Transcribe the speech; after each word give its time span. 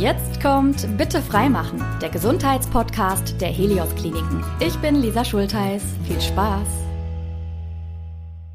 Jetzt 0.00 0.40
kommt 0.40 0.96
Bitte 0.96 1.20
freimachen, 1.20 1.84
der 2.00 2.08
Gesundheitspodcast 2.08 3.38
der 3.40 3.50
Helios 3.50 3.94
Kliniken. 3.94 4.42
Ich 4.58 4.76
bin 4.78 4.94
Lisa 4.96 5.22
Schultheiß. 5.22 5.82
Viel 6.06 6.20
Spaß! 6.20 6.66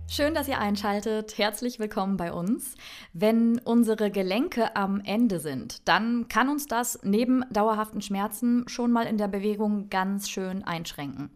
Schön, 0.09 0.33
dass 0.33 0.47
ihr 0.47 0.57
einschaltet. 0.59 1.37
Herzlich 1.37 1.77
willkommen 1.77 2.17
bei 2.17 2.33
uns. 2.33 2.75
Wenn 3.13 3.59
unsere 3.59 4.09
Gelenke 4.09 4.75
am 4.75 4.99
Ende 5.01 5.39
sind, 5.39 5.87
dann 5.87 6.27
kann 6.27 6.49
uns 6.49 6.65
das 6.65 6.99
neben 7.03 7.45
dauerhaften 7.51 8.01
Schmerzen 8.01 8.67
schon 8.67 8.91
mal 8.91 9.05
in 9.05 9.17
der 9.17 9.27
Bewegung 9.27 9.89
ganz 9.89 10.29
schön 10.29 10.63
einschränken. 10.63 11.29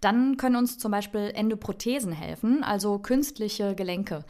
Dann 0.00 0.38
können 0.38 0.56
uns 0.56 0.78
zum 0.78 0.90
Beispiel 0.90 1.30
Endoprothesen 1.34 2.12
helfen, 2.12 2.64
also 2.64 2.98
künstliche 2.98 3.74
Gelenke. 3.74 4.24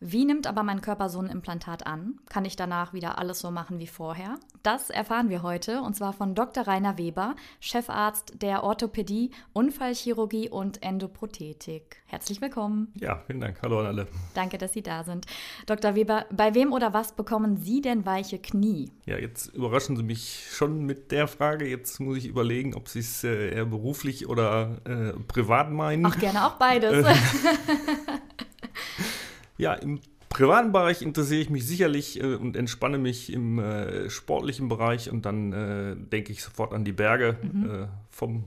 Wie 0.00 0.24
nimmt 0.24 0.46
aber 0.46 0.62
mein 0.62 0.80
Körper 0.80 1.08
so 1.08 1.18
ein 1.18 1.26
Implantat 1.26 1.84
an? 1.88 2.20
Kann 2.28 2.44
ich 2.44 2.54
danach 2.54 2.92
wieder 2.92 3.18
alles 3.18 3.40
so 3.40 3.50
machen 3.50 3.80
wie 3.80 3.88
vorher? 3.88 4.38
Das 4.62 4.90
erfahren 4.90 5.28
wir 5.28 5.42
heute 5.42 5.82
und 5.82 5.96
zwar 5.96 6.12
von 6.12 6.36
Dr. 6.36 6.68
Rainer 6.68 6.98
Weber, 6.98 7.34
Chefarzt 7.58 8.40
der 8.40 8.62
Orthopädie, 8.62 9.32
Unfallchirurgie 9.54 10.50
und 10.50 10.84
Endoprothetik. 10.84 12.00
Herzlich 12.06 12.40
willkommen. 12.40 12.92
Ja, 12.94 13.24
vielen 13.26 13.40
Dank. 13.40 13.58
Hallo 13.60 13.80
an 13.80 13.86
alle. 13.86 14.06
Danke, 14.34 14.56
dass 14.56 14.72
Sie 14.72 14.82
da 14.82 15.02
sind. 15.02 15.26
Dr. 15.66 15.96
Weber, 15.96 16.26
bei 16.30 16.54
wem 16.54 16.72
oder 16.72 16.94
was 16.94 17.16
bekommen 17.16 17.56
Sie 17.56 17.80
denn 17.80 18.06
weiche 18.06 18.38
Knie? 18.38 18.92
Ja, 19.04 19.18
jetzt 19.18 19.52
überraschen 19.52 19.96
Sie 19.96 20.04
mich 20.04 20.46
schon 20.52 20.86
mit 20.86 21.10
der 21.10 21.26
Frage. 21.26 21.68
Jetzt 21.68 21.98
muss 21.98 22.18
ich 22.18 22.26
überlegen, 22.26 22.74
ob 22.74 22.86
Sie 22.86 23.00
es 23.00 23.24
äh, 23.24 23.52
eher 23.52 23.66
beruflich 23.66 24.28
oder 24.28 24.78
äh, 24.84 25.12
privat 25.26 25.72
meinen. 25.72 26.06
Ach, 26.06 26.16
gerne 26.20 26.46
auch 26.46 26.54
beides. 26.54 27.04
Ja, 29.58 29.74
im 29.74 30.00
privaten 30.28 30.72
Bereich 30.72 31.02
interessiere 31.02 31.40
ich 31.40 31.50
mich 31.50 31.66
sicherlich 31.66 32.20
äh, 32.22 32.36
und 32.36 32.56
entspanne 32.56 32.98
mich 32.98 33.32
im 33.32 33.58
äh, 33.58 34.08
sportlichen 34.08 34.68
Bereich 34.68 35.10
und 35.10 35.26
dann 35.26 35.52
äh, 35.52 35.96
denke 35.96 36.32
ich 36.32 36.42
sofort 36.42 36.72
an 36.72 36.84
die 36.84 36.92
Berge. 36.92 37.36
Mhm. 37.42 37.70
Äh, 37.70 37.86
vom 38.10 38.44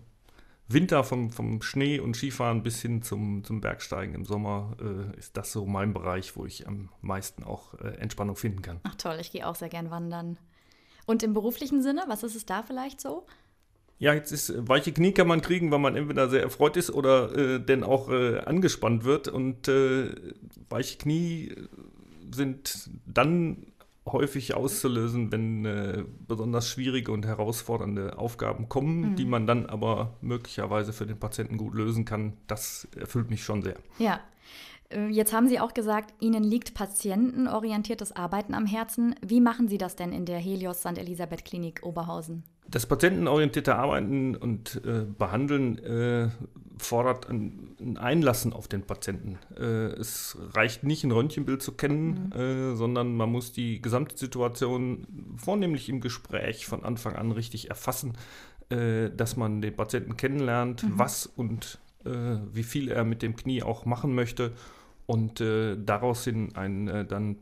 Winter, 0.68 1.04
vom, 1.04 1.32
vom 1.32 1.62
Schnee 1.62 2.00
und 2.00 2.16
Skifahren 2.16 2.64
bis 2.64 2.82
hin 2.82 3.02
zum, 3.02 3.44
zum 3.44 3.60
Bergsteigen 3.60 4.16
im 4.16 4.26
Sommer 4.26 4.78
äh, 4.80 5.18
ist 5.18 5.36
das 5.36 5.52
so 5.52 5.66
mein 5.66 5.94
Bereich, 5.94 6.36
wo 6.38 6.46
ich 6.46 6.66
am 6.66 6.90
meisten 7.02 7.44
auch 7.44 7.74
äh, 7.76 7.90
Entspannung 7.98 8.38
finden 8.38 8.62
kann. 8.62 8.80
Ach 8.84 8.96
toll, 8.96 9.18
ich 9.20 9.32
gehe 9.32 9.46
auch 9.46 9.56
sehr 9.56 9.70
gern 9.70 9.92
wandern. 9.92 10.38
Und 11.06 11.24
im 11.24 11.34
beruflichen 11.34 11.82
Sinne, 11.82 12.04
was 12.08 12.24
ist 12.24 12.36
es 12.36 12.46
da 12.46 12.64
vielleicht 12.64 13.02
so? 13.02 13.26
Ja, 14.02 14.16
jetzt 14.16 14.32
ist 14.32 14.50
äh, 14.50 14.68
weiche 14.68 14.92
Knie 14.92 15.12
kann 15.12 15.28
man 15.28 15.42
kriegen, 15.42 15.70
weil 15.70 15.78
man 15.78 15.96
entweder 15.96 16.28
sehr 16.28 16.42
erfreut 16.42 16.76
ist 16.76 16.90
oder 16.90 17.38
äh, 17.38 17.60
denn 17.60 17.84
auch 17.84 18.10
äh, 18.10 18.40
angespannt 18.40 19.04
wird. 19.04 19.28
Und 19.28 19.68
äh, 19.68 20.10
weiche 20.70 20.98
Knie 20.98 21.56
sind 22.32 22.90
dann 23.06 23.68
häufig 24.08 24.56
auszulösen, 24.56 25.32
wenn 25.32 25.66
äh, 25.66 26.04
besonders 26.28 26.68
schwierige 26.68 27.12
und 27.12 27.28
herausfordernde 27.28 28.18
Aufgaben 28.18 28.70
kommen, 28.70 29.12
mhm. 29.12 29.16
die 29.18 29.26
man 29.26 29.46
dann 29.46 29.68
aber 29.68 30.16
möglicherweise 30.22 30.94
für 30.94 31.06
den 31.06 31.20
Patienten 31.20 31.58
gut 31.58 31.76
lösen 31.76 32.04
kann. 32.04 32.34
Das 32.48 32.88
erfüllt 33.00 33.30
mich 33.30 33.44
schon 33.44 33.62
sehr. 33.62 33.78
Ja. 34.00 34.20
Äh, 34.90 35.10
jetzt 35.10 35.32
haben 35.32 35.48
Sie 35.48 35.60
auch 35.60 35.76
gesagt, 35.76 36.16
Ihnen 36.20 36.44
liegt 36.44 36.74
patientenorientiertes 36.74 38.16
Arbeiten 38.16 38.56
am 38.56 38.66
Herzen. 38.66 39.14
Wie 39.24 39.42
machen 39.42 39.68
Sie 39.68 39.78
das 39.78 39.96
denn 39.96 40.12
in 40.12 40.26
der 40.26 40.40
Helios 40.40 40.80
St. 40.80 40.98
Elisabeth 40.98 41.46
Klinik 41.46 41.82
Oberhausen? 41.84 42.44
Das 42.72 42.86
patientenorientierte 42.86 43.76
Arbeiten 43.76 44.36
und 44.36 44.82
äh, 44.86 45.06
Behandeln 45.18 45.78
äh, 45.80 46.30
fordert 46.78 47.30
ein, 47.30 47.76
ein, 47.82 47.98
Einlassen 47.98 48.54
auf 48.54 48.70
den 48.70 48.84
Patienten. 48.84 49.38
Äh, 49.58 49.92
es 50.00 50.38
reicht 50.54 50.84
nicht, 50.84 51.04
ein 51.04 51.12
Röntgenbild 51.12 51.62
zu 51.62 51.74
kennen, 51.74 52.32
mhm. 52.34 52.40
Äh, 52.40 52.76
sondern 52.76 53.16
man 53.16 53.30
muss 53.30 53.52
die 53.52 53.82
gesamte 53.82 54.18
Situation 54.18 55.06
vornehmlich 55.36 55.90
im 55.90 56.00
Gespräch 56.00 56.66
von 56.66 56.86
Anfang 56.86 57.16
an 57.16 57.32
richtig 57.32 57.70
erfassen, 57.70 58.14
äh, 58.70 59.10
dass 59.10 59.36
man 59.36 59.62
den 59.62 59.76
Patienten 59.76 60.16
kennenlernt, 60.16 60.84
mhm. 60.84 60.98
was 60.98 61.26
und 61.26 61.78
äh, 62.06 62.38
wie 62.54 62.64
viel 62.64 62.90
er 62.90 63.04
mit 63.04 63.22
dem 63.22 63.36
Knie 63.36 63.64
auch 63.64 63.86
machen 63.86 64.16
möchte 64.16 64.54
und 65.08 65.42
daraus 65.42 66.24
hin 66.24 66.56
ein 66.56 67.06
dann 67.10 67.36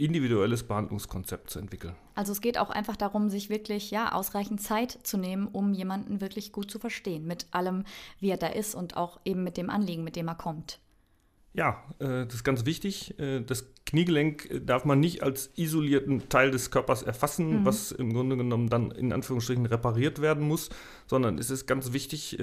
individuelles 0.00 0.62
Behandlungskonzept 0.62 1.50
zu 1.50 1.58
entwickeln. 1.58 1.94
Also 2.14 2.32
es 2.32 2.40
geht 2.40 2.58
auch 2.58 2.70
einfach 2.70 2.96
darum, 2.96 3.28
sich 3.28 3.50
wirklich 3.50 3.90
ja 3.90 4.12
ausreichend 4.12 4.60
Zeit 4.60 4.98
zu 5.02 5.18
nehmen, 5.18 5.46
um 5.46 5.72
jemanden 5.72 6.20
wirklich 6.20 6.52
gut 6.52 6.70
zu 6.70 6.78
verstehen 6.78 7.26
mit 7.26 7.46
allem, 7.50 7.84
wie 8.18 8.30
er 8.30 8.36
da 8.36 8.48
ist 8.48 8.74
und 8.74 8.96
auch 8.96 9.20
eben 9.24 9.44
mit 9.44 9.56
dem 9.56 9.70
Anliegen, 9.70 10.04
mit 10.04 10.16
dem 10.16 10.28
er 10.28 10.34
kommt. 10.34 10.80
Ja, 11.52 11.82
äh, 11.98 12.26
das 12.26 12.34
ist 12.34 12.44
ganz 12.44 12.64
wichtig. 12.64 13.18
Äh, 13.18 13.40
das 13.40 13.66
Kniegelenk 13.84 14.48
äh, 14.50 14.60
darf 14.60 14.84
man 14.84 15.00
nicht 15.00 15.24
als 15.24 15.50
isolierten 15.56 16.28
Teil 16.28 16.52
des 16.52 16.70
Körpers 16.70 17.02
erfassen, 17.02 17.60
mhm. 17.60 17.64
was 17.64 17.90
im 17.90 18.12
Grunde 18.12 18.36
genommen 18.36 18.68
dann 18.68 18.92
in 18.92 19.12
Anführungsstrichen 19.12 19.66
repariert 19.66 20.20
werden 20.20 20.46
muss, 20.46 20.70
sondern 21.08 21.38
es 21.38 21.50
ist 21.50 21.66
ganz 21.66 21.92
wichtig, 21.92 22.38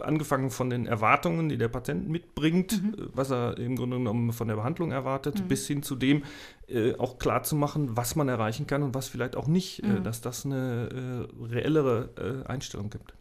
angefangen 0.00 0.50
von 0.50 0.68
den 0.68 0.86
Erwartungen, 0.86 1.48
die 1.48 1.56
der 1.56 1.68
Patient 1.68 2.08
mitbringt, 2.08 2.82
mhm. 2.82 3.08
was 3.14 3.30
er 3.30 3.56
im 3.56 3.76
Grunde 3.76 3.96
genommen 3.96 4.32
von 4.32 4.48
der 4.48 4.56
Behandlung 4.56 4.92
erwartet, 4.92 5.40
mhm. 5.40 5.48
bis 5.48 5.66
hin 5.66 5.82
zu 5.82 5.96
dem 5.96 6.24
auch 6.98 7.18
klar 7.18 7.42
zu 7.42 7.56
machen, 7.56 7.96
was 7.96 8.16
man 8.16 8.28
erreichen 8.28 8.66
kann 8.66 8.82
und 8.82 8.94
was 8.94 9.08
vielleicht 9.08 9.34
auch 9.36 9.46
nicht, 9.46 9.82
mhm. 9.82 10.04
dass 10.04 10.20
das 10.20 10.44
eine 10.44 11.26
reellere 11.40 12.44
Einstellung 12.46 12.90
gibt. 12.90 13.14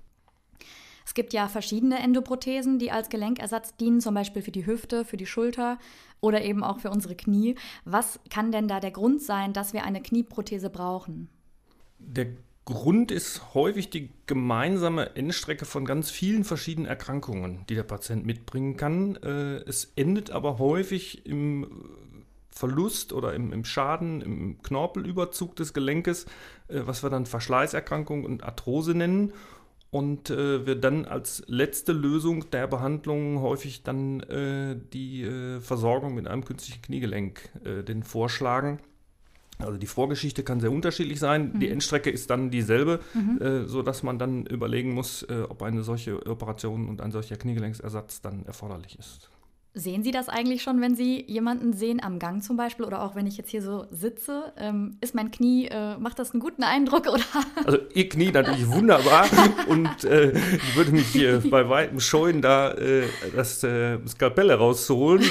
Es 1.10 1.16
gibt 1.16 1.34
ja 1.34 1.48
verschiedene 1.48 1.98
Endoprothesen, 1.98 2.78
die 2.78 2.92
als 2.92 3.10
Gelenkersatz 3.10 3.76
dienen, 3.76 4.00
zum 4.00 4.14
Beispiel 4.14 4.44
für 4.44 4.52
die 4.52 4.68
Hüfte, 4.68 5.06
für 5.06 5.18
die 5.18 5.26
Schulter 5.26 5.80
oder 6.22 6.44
eben 6.44 6.64
auch 6.64 6.82
für 6.82 6.92
unsere 6.92 7.16
Knie. 7.16 7.56
Was 7.84 8.20
kann 8.30 8.52
denn 8.52 8.68
da 8.68 8.80
der 8.80 8.92
Grund 8.92 9.20
sein, 9.20 9.52
dass 9.52 9.74
wir 9.74 9.86
eine 9.86 10.04
Knieprothese 10.04 10.70
brauchen? 10.70 11.28
Der 11.98 12.28
Grund 12.64 13.10
ist 13.10 13.56
häufig 13.56 13.90
die 13.90 14.12
gemeinsame 14.28 15.16
Endstrecke 15.16 15.66
von 15.66 15.84
ganz 15.84 16.12
vielen 16.12 16.44
verschiedenen 16.44 16.88
Erkrankungen, 16.88 17.66
die 17.70 17.74
der 17.74 17.82
Patient 17.82 18.24
mitbringen 18.24 18.78
kann. 18.78 19.16
Äh, 19.16 19.64
es 19.68 19.92
endet 19.96 20.30
aber 20.30 20.60
häufig 20.60 21.26
im 21.26 21.90
Verlust 22.52 23.14
oder 23.14 23.34
im, 23.34 23.52
im, 23.52 23.66
Schaden, 23.66 24.22
im 24.22 24.62
Knorpelüberzug 24.62 25.56
des 25.56 25.74
Gelenkes, 25.74 26.26
äh, 26.68 26.82
was 26.86 27.02
wir 27.02 27.10
dann 27.10 27.26
Verschleißerkrankung 27.26 28.26
und 28.26 28.44
Arthrose 28.44 28.94
nennen 28.94 29.34
und 29.92 30.30
äh, 30.30 30.66
wir 30.66 30.76
dann 30.76 31.06
als 31.06 31.44
letzte 31.48 31.94
Lösung 31.94 32.50
der 32.52 32.68
Behandlung 32.68 33.42
häufig 33.42 33.84
dann 33.84 34.20
äh, 34.22 34.78
die 34.94 35.24
äh, 35.24 35.60
Versorgung 35.60 36.14
mit 36.14 36.28
einem 36.28 36.46
künstlichen 36.46 36.82
Kniegelenk 36.82 37.50
äh, 37.64 37.84
den 37.84 38.04
vorschlagen. 38.04 38.80
Also 39.58 39.78
die 39.78 39.88
Vorgeschichte 39.88 40.44
kann 40.44 40.62
sehr 40.62 40.72
unterschiedlich 40.72 41.20
sein. 41.20 41.54
Mhm. 41.54 41.60
Die 41.60 41.70
Endstrecke 41.70 42.10
ist 42.10 42.30
dann 42.30 42.50
dieselbe, 42.50 43.00
mhm. 43.14 43.42
äh, 43.42 43.66
sodass 43.66 44.04
man 44.04 44.18
dann 44.18 44.46
überlegen 44.46 44.94
muss, 44.94 45.24
äh, 45.24 45.42
ob 45.50 45.64
eine 45.64 45.84
solche 45.84 46.26
Operation 46.28 46.88
und 46.88 47.02
ein 47.02 47.12
solcher 47.12 47.36
Kniegelenksersatz 47.36 48.22
dann 48.22 48.46
erforderlich 48.46 48.98
ist. 48.98 49.30
Sehen 49.76 50.04
Sie 50.04 50.10
das 50.10 50.30
eigentlich 50.30 50.64
schon, 50.64 50.82
wenn 50.82 50.96
Sie 50.96 51.24
jemanden 51.28 51.74
sehen 51.74 52.02
am 52.02 52.18
Gang 52.18 52.44
zum 52.44 52.58
Beispiel 52.58 52.86
oder 52.86 53.04
auch 53.04 53.16
wenn 53.16 53.28
ich 53.28 53.38
jetzt 53.38 53.52
hier 53.52 53.62
so 53.62 53.86
sitze? 53.92 54.52
Ähm, 54.58 54.98
ist 55.00 55.14
mein 55.14 55.30
Knie, 55.30 55.68
äh, 55.68 55.96
macht 56.00 56.18
das 56.18 56.32
einen 56.32 56.40
guten 56.40 56.64
Eindruck 56.64 57.08
oder? 57.08 57.24
Also 57.66 57.78
Ihr 57.94 58.10
Knie 58.10 58.32
natürlich 58.32 58.68
wunderbar 58.68 59.28
und 59.68 60.04
äh, 60.06 60.32
ich 60.32 60.76
würde 60.76 60.92
mich 60.92 61.08
hier 61.08 61.44
bei 61.52 61.70
weitem 61.70 62.00
scheuen, 62.00 62.42
da 62.42 62.72
äh, 62.72 63.04
das 63.36 63.64
äh, 63.64 64.00
Skalpell 64.08 64.50
herauszuholen. 64.50 65.24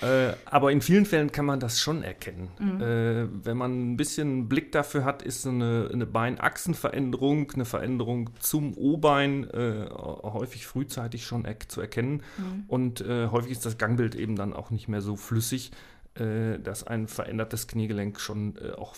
Äh, 0.00 0.32
aber 0.44 0.72
in 0.72 0.80
vielen 0.80 1.06
Fällen 1.06 1.30
kann 1.30 1.46
man 1.46 1.60
das 1.60 1.80
schon 1.80 2.02
erkennen. 2.02 2.48
Mhm. 2.58 2.80
Äh, 2.80 3.46
wenn 3.46 3.56
man 3.56 3.92
ein 3.92 3.96
bisschen 3.96 4.48
Blick 4.48 4.72
dafür 4.72 5.04
hat, 5.04 5.22
ist 5.22 5.46
eine, 5.46 5.88
eine 5.92 6.06
Beinachsenveränderung, 6.06 7.52
eine 7.52 7.64
Veränderung 7.64 8.30
zum 8.40 8.76
O-Bein 8.76 9.48
äh, 9.50 9.88
häufig 9.90 10.66
frühzeitig 10.66 11.24
schon 11.24 11.44
er 11.44 11.56
zu 11.68 11.80
erkennen. 11.80 12.22
Mhm. 12.36 12.64
Und 12.66 13.00
äh, 13.00 13.28
häufig 13.28 13.52
ist 13.52 13.64
das 13.64 13.78
Gangbild 13.78 14.14
eben 14.14 14.36
dann 14.36 14.52
auch 14.52 14.70
nicht 14.70 14.88
mehr 14.88 15.00
so 15.00 15.16
flüssig, 15.16 15.70
äh, 16.14 16.58
dass 16.58 16.84
ein 16.84 17.06
verändertes 17.06 17.68
Kniegelenk 17.68 18.20
schon 18.20 18.58
auch 18.76 18.94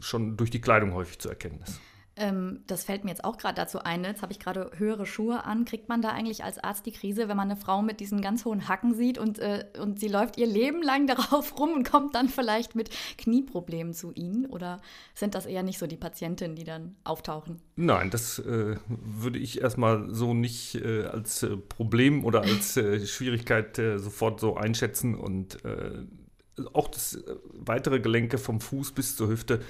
schon 0.00 0.36
durch 0.36 0.50
die 0.50 0.60
Kleidung 0.60 0.94
häufig 0.94 1.18
zu 1.18 1.28
erkennen 1.28 1.60
ist. 1.66 1.80
Ähm, 2.18 2.60
das 2.66 2.84
fällt 2.84 3.04
mir 3.04 3.10
jetzt 3.10 3.24
auch 3.24 3.36
gerade 3.36 3.54
dazu 3.56 3.80
ein. 3.80 4.02
Jetzt 4.02 4.22
habe 4.22 4.32
ich 4.32 4.38
gerade 4.38 4.70
höhere 4.76 5.04
Schuhe 5.04 5.44
an. 5.44 5.66
Kriegt 5.66 5.88
man 5.88 6.00
da 6.00 6.10
eigentlich 6.10 6.44
als 6.44 6.58
Arzt 6.58 6.86
die 6.86 6.92
Krise, 6.92 7.28
wenn 7.28 7.36
man 7.36 7.50
eine 7.50 7.60
Frau 7.60 7.82
mit 7.82 8.00
diesen 8.00 8.22
ganz 8.22 8.46
hohen 8.46 8.68
Hacken 8.68 8.94
sieht 8.94 9.18
und, 9.18 9.38
äh, 9.38 9.66
und 9.80 10.00
sie 10.00 10.08
läuft 10.08 10.38
ihr 10.38 10.46
Leben 10.46 10.82
lang 10.82 11.06
darauf 11.06 11.58
rum 11.58 11.72
und 11.74 11.88
kommt 11.88 12.14
dann 12.14 12.28
vielleicht 12.28 12.74
mit 12.74 12.90
Knieproblemen 13.18 13.92
zu 13.92 14.12
Ihnen? 14.12 14.46
Oder 14.46 14.80
sind 15.14 15.34
das 15.34 15.44
eher 15.44 15.62
nicht 15.62 15.78
so 15.78 15.86
die 15.86 15.96
Patientinnen, 15.96 16.56
die 16.56 16.64
dann 16.64 16.96
auftauchen? 17.04 17.60
Nein, 17.76 18.10
das 18.10 18.38
äh, 18.38 18.76
würde 18.88 19.38
ich 19.38 19.60
erstmal 19.60 20.14
so 20.14 20.32
nicht 20.32 20.76
äh, 20.76 21.04
als 21.04 21.42
äh, 21.42 21.56
Problem 21.56 22.24
oder 22.24 22.40
als 22.40 22.78
äh, 22.78 23.04
Schwierigkeit 23.06 23.78
äh, 23.78 23.98
sofort 23.98 24.40
so 24.40 24.56
einschätzen 24.56 25.14
und 25.14 25.58
auch 26.72 26.88
das 26.88 27.14
äh, 27.14 27.36
weitere 27.52 28.00
Gelenke 28.00 28.38
vom 28.38 28.60
Fuß 28.60 28.92
bis 28.92 29.16
zur 29.16 29.28
Hüfte 29.28 29.60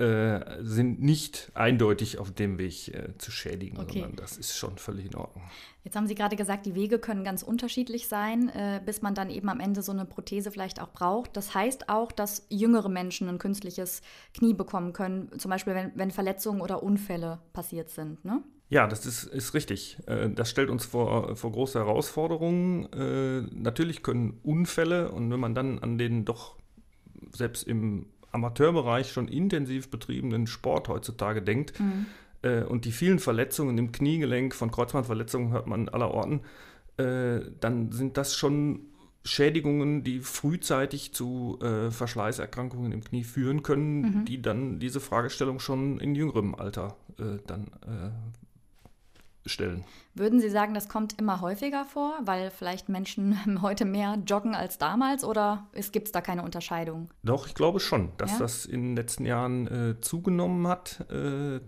äh, 0.00 0.58
sind 0.60 1.02
nicht 1.02 1.50
eindeutig 1.54 2.18
auf 2.18 2.32
dem 2.32 2.58
Weg 2.58 2.88
äh, 2.88 3.16
zu 3.18 3.30
schädigen, 3.30 3.78
okay. 3.78 4.00
sondern 4.00 4.16
das 4.16 4.36
ist 4.38 4.56
schon 4.56 4.78
völlig 4.78 5.06
in 5.06 5.14
Ordnung. 5.14 5.44
Jetzt 5.84 5.96
haben 5.96 6.06
Sie 6.06 6.14
gerade 6.14 6.36
gesagt, 6.36 6.66
die 6.66 6.74
Wege 6.74 6.98
können 6.98 7.24
ganz 7.24 7.42
unterschiedlich 7.42 8.08
sein, 8.08 8.48
äh, 8.48 8.80
bis 8.84 9.02
man 9.02 9.14
dann 9.14 9.30
eben 9.30 9.48
am 9.48 9.60
Ende 9.60 9.82
so 9.82 9.92
eine 9.92 10.04
Prothese 10.04 10.50
vielleicht 10.50 10.80
auch 10.80 10.90
braucht. 10.90 11.36
Das 11.36 11.54
heißt 11.54 11.88
auch, 11.88 12.12
dass 12.12 12.46
jüngere 12.48 12.88
Menschen 12.88 13.28
ein 13.28 13.38
künstliches 13.38 14.02
Knie 14.34 14.54
bekommen 14.54 14.92
können, 14.92 15.38
zum 15.38 15.50
Beispiel 15.50 15.74
wenn, 15.74 15.92
wenn 15.94 16.10
Verletzungen 16.10 16.60
oder 16.60 16.82
Unfälle 16.82 17.38
passiert 17.52 17.90
sind, 17.90 18.24
ne? 18.24 18.42
Ja, 18.70 18.86
das 18.86 19.04
ist, 19.04 19.24
ist 19.24 19.52
richtig. 19.52 19.98
Äh, 20.06 20.30
das 20.30 20.48
stellt 20.48 20.70
uns 20.70 20.84
vor, 20.84 21.34
vor 21.36 21.50
große 21.50 21.78
Herausforderungen. 21.78 22.90
Äh, 22.92 23.42
natürlich 23.52 24.02
können 24.02 24.38
Unfälle 24.44 25.10
und 25.10 25.30
wenn 25.30 25.40
man 25.40 25.54
dann 25.54 25.80
an 25.80 25.98
den 25.98 26.24
doch 26.24 26.56
selbst 27.32 27.66
im 27.66 28.06
Amateurbereich 28.32 29.12
schon 29.12 29.28
intensiv 29.28 29.90
betriebenen 29.90 30.46
Sport 30.46 30.88
heutzutage 30.88 31.42
denkt 31.42 31.78
mhm. 31.80 32.06
äh, 32.42 32.62
und 32.62 32.84
die 32.84 32.92
vielen 32.92 33.18
Verletzungen 33.18 33.78
im 33.78 33.92
Kniegelenk, 33.92 34.54
von 34.54 34.70
Kreuzbandverletzungen 34.70 35.52
hört 35.52 35.66
man 35.66 35.88
aller 35.88 36.10
Orten, 36.10 36.40
äh, 36.96 37.40
dann 37.60 37.92
sind 37.92 38.16
das 38.16 38.34
schon 38.34 38.80
Schädigungen, 39.22 40.02
die 40.02 40.20
frühzeitig 40.20 41.12
zu 41.12 41.58
äh, 41.60 41.90
Verschleißerkrankungen 41.90 42.92
im 42.92 43.04
Knie 43.04 43.24
führen 43.24 43.62
können, 43.62 44.00
mhm. 44.00 44.24
die 44.24 44.40
dann 44.40 44.78
diese 44.78 45.00
Fragestellung 45.00 45.60
schon 45.60 45.98
in 46.00 46.14
jüngerem 46.14 46.54
Alter 46.54 46.96
äh, 47.18 47.38
dann 47.46 47.66
äh, 47.82 48.10
stellen. 49.46 49.84
Würden 50.14 50.40
Sie 50.40 50.50
sagen, 50.50 50.74
das 50.74 50.88
kommt 50.88 51.18
immer 51.18 51.40
häufiger 51.40 51.84
vor, 51.84 52.18
weil 52.22 52.50
vielleicht 52.50 52.88
Menschen 52.88 53.36
heute 53.62 53.84
mehr 53.84 54.18
joggen 54.26 54.54
als 54.54 54.78
damals 54.78 55.24
oder 55.24 55.68
gibt 55.92 56.08
es 56.08 56.12
da 56.12 56.20
keine 56.20 56.42
Unterscheidung? 56.42 57.10
Doch, 57.22 57.46
ich 57.46 57.54
glaube 57.54 57.80
schon, 57.80 58.10
dass 58.16 58.32
ja? 58.32 58.38
das 58.38 58.66
in 58.66 58.82
den 58.82 58.96
letzten 58.96 59.24
Jahren 59.24 59.66
äh, 59.66 60.00
zugenommen 60.00 60.66
hat. 60.66 61.06
Äh, 61.10 61.60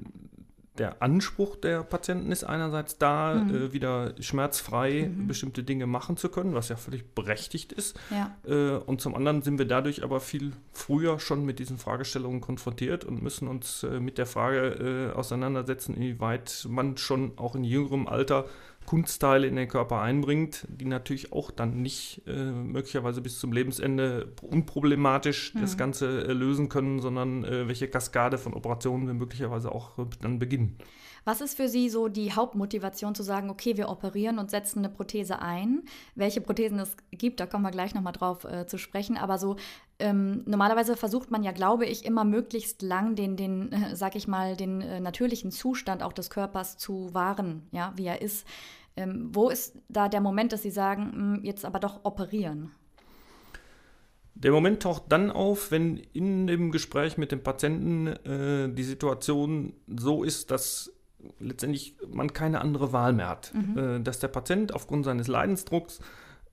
der 0.78 1.02
Anspruch 1.02 1.56
der 1.56 1.82
Patienten 1.82 2.32
ist 2.32 2.44
einerseits 2.44 2.96
da, 2.96 3.34
mhm. 3.34 3.54
äh, 3.54 3.72
wieder 3.72 4.14
schmerzfrei 4.20 5.10
mhm. 5.14 5.26
bestimmte 5.26 5.62
Dinge 5.62 5.86
machen 5.86 6.16
zu 6.16 6.30
können, 6.30 6.54
was 6.54 6.70
ja 6.70 6.76
völlig 6.76 7.14
berechtigt 7.14 7.72
ist. 7.72 7.98
Ja. 8.10 8.36
Äh, 8.46 8.78
und 8.78 9.00
zum 9.00 9.14
anderen 9.14 9.42
sind 9.42 9.58
wir 9.58 9.66
dadurch 9.66 10.02
aber 10.02 10.20
viel 10.20 10.52
früher 10.72 11.18
schon 11.18 11.44
mit 11.44 11.58
diesen 11.58 11.76
Fragestellungen 11.76 12.40
konfrontiert 12.40 13.04
und 13.04 13.22
müssen 13.22 13.48
uns 13.48 13.82
äh, 13.82 14.00
mit 14.00 14.16
der 14.16 14.26
Frage 14.26 15.10
äh, 15.12 15.16
auseinandersetzen, 15.16 15.94
inwieweit 15.94 16.66
man 16.68 16.96
schon 16.96 17.32
auch 17.36 17.54
in 17.54 17.64
jüngerem 17.64 18.08
Alter 18.08 18.46
Kunstteile 18.86 19.46
in 19.46 19.56
den 19.56 19.68
Körper 19.68 20.00
einbringt, 20.00 20.66
die 20.68 20.84
natürlich 20.84 21.32
auch 21.32 21.50
dann 21.50 21.82
nicht 21.82 22.22
äh, 22.26 22.32
möglicherweise 22.32 23.20
bis 23.20 23.38
zum 23.38 23.52
Lebensende 23.52 24.32
unproblematisch 24.42 25.54
mhm. 25.54 25.60
das 25.60 25.76
Ganze 25.76 26.24
äh, 26.26 26.32
lösen 26.32 26.68
können, 26.68 27.00
sondern 27.00 27.44
äh, 27.44 27.68
welche 27.68 27.88
Kaskade 27.88 28.38
von 28.38 28.54
Operationen 28.54 29.06
wir 29.06 29.14
möglicherweise 29.14 29.72
auch 29.72 29.98
äh, 29.98 30.04
dann 30.20 30.38
beginnen. 30.38 30.78
Was 31.24 31.40
ist 31.40 31.56
für 31.56 31.68
Sie 31.68 31.88
so 31.88 32.08
die 32.08 32.32
Hauptmotivation 32.32 33.14
zu 33.14 33.22
sagen, 33.22 33.48
okay, 33.48 33.76
wir 33.76 33.88
operieren 33.88 34.38
und 34.38 34.50
setzen 34.50 34.80
eine 34.80 34.88
Prothese 34.88 35.40
ein? 35.40 35.82
Welche 36.16 36.40
Prothesen 36.40 36.80
es 36.80 36.96
gibt, 37.12 37.38
da 37.38 37.46
kommen 37.46 37.62
wir 37.62 37.70
gleich 37.70 37.94
nochmal 37.94 38.12
drauf 38.12 38.44
äh, 38.44 38.66
zu 38.66 38.76
sprechen. 38.76 39.16
Aber 39.16 39.38
so 39.38 39.56
ähm, 40.02 40.42
normalerweise 40.46 40.96
versucht 40.96 41.30
man 41.30 41.44
ja, 41.44 41.52
glaube 41.52 41.86
ich, 41.86 42.04
immer 42.04 42.24
möglichst 42.24 42.82
lang 42.82 43.14
den, 43.14 43.36
den 43.36 43.72
äh, 43.72 43.94
sag 43.94 44.16
ich 44.16 44.26
mal, 44.26 44.56
den 44.56 44.80
äh, 44.80 45.00
natürlichen 45.00 45.52
Zustand 45.52 46.02
auch 46.02 46.12
des 46.12 46.28
Körpers 46.28 46.76
zu 46.76 47.14
wahren, 47.14 47.62
ja, 47.70 47.92
wie 47.96 48.06
er 48.06 48.20
ist. 48.20 48.46
Ähm, 48.96 49.30
wo 49.32 49.48
ist 49.48 49.78
da 49.88 50.08
der 50.08 50.20
Moment, 50.20 50.52
dass 50.52 50.62
Sie 50.62 50.70
sagen, 50.70 51.04
mh, 51.04 51.36
hm, 51.36 51.44
jetzt 51.44 51.64
aber 51.64 51.78
doch 51.78 52.04
operieren? 52.04 52.72
Der 54.34 54.50
Moment 54.50 54.82
taucht 54.82 55.04
dann 55.08 55.30
auf, 55.30 55.70
wenn 55.70 55.96
in 55.96 56.48
dem 56.48 56.72
Gespräch 56.72 57.16
mit 57.16 57.30
dem 57.30 57.42
Patienten 57.42 58.08
äh, 58.08 58.74
die 58.74 58.82
Situation 58.82 59.74
so 59.86 60.24
ist, 60.24 60.50
dass 60.50 60.92
letztendlich 61.38 61.96
man 62.08 62.32
keine 62.32 62.60
andere 62.60 62.92
Wahl 62.92 63.12
mehr 63.12 63.28
hat. 63.28 63.52
Mhm. 63.54 63.78
Äh, 63.78 64.00
dass 64.00 64.18
der 64.18 64.28
Patient 64.28 64.74
aufgrund 64.74 65.04
seines 65.04 65.28
Leidensdrucks 65.28 66.00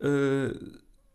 äh, 0.02 0.50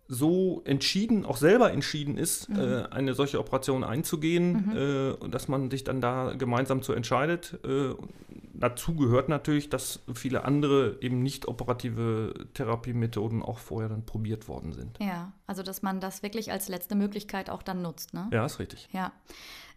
so 0.06 0.62
entschieden, 0.64 1.24
auch 1.24 1.36
selber 1.36 1.72
entschieden 1.72 2.18
ist, 2.18 2.48
mhm. 2.48 2.58
äh, 2.58 2.82
eine 2.90 3.14
solche 3.14 3.38
Operation 3.38 3.84
einzugehen, 3.84 4.66
mhm. 4.66 4.76
äh, 5.24 5.28
dass 5.28 5.48
man 5.48 5.70
sich 5.70 5.84
dann 5.84 6.00
da 6.00 6.34
gemeinsam 6.34 6.82
zu 6.82 6.92
entscheidet. 6.92 7.58
Äh, 7.64 7.94
dazu 8.52 8.94
gehört 8.94 9.28
natürlich, 9.28 9.70
dass 9.70 10.00
viele 10.12 10.44
andere 10.44 10.98
eben 11.00 11.22
nicht 11.22 11.48
operative 11.48 12.34
Therapiemethoden 12.54 13.42
auch 13.42 13.58
vorher 13.58 13.88
dann 13.88 14.04
probiert 14.04 14.46
worden 14.46 14.72
sind. 14.72 14.98
Ja, 15.00 15.32
also 15.46 15.62
dass 15.62 15.82
man 15.82 16.00
das 16.00 16.22
wirklich 16.22 16.52
als 16.52 16.68
letzte 16.68 16.94
Möglichkeit 16.94 17.48
auch 17.48 17.62
dann 17.62 17.80
nutzt, 17.80 18.12
ne? 18.12 18.28
Ja, 18.30 18.44
ist 18.44 18.58
richtig. 18.58 18.88
Ja. 18.92 19.12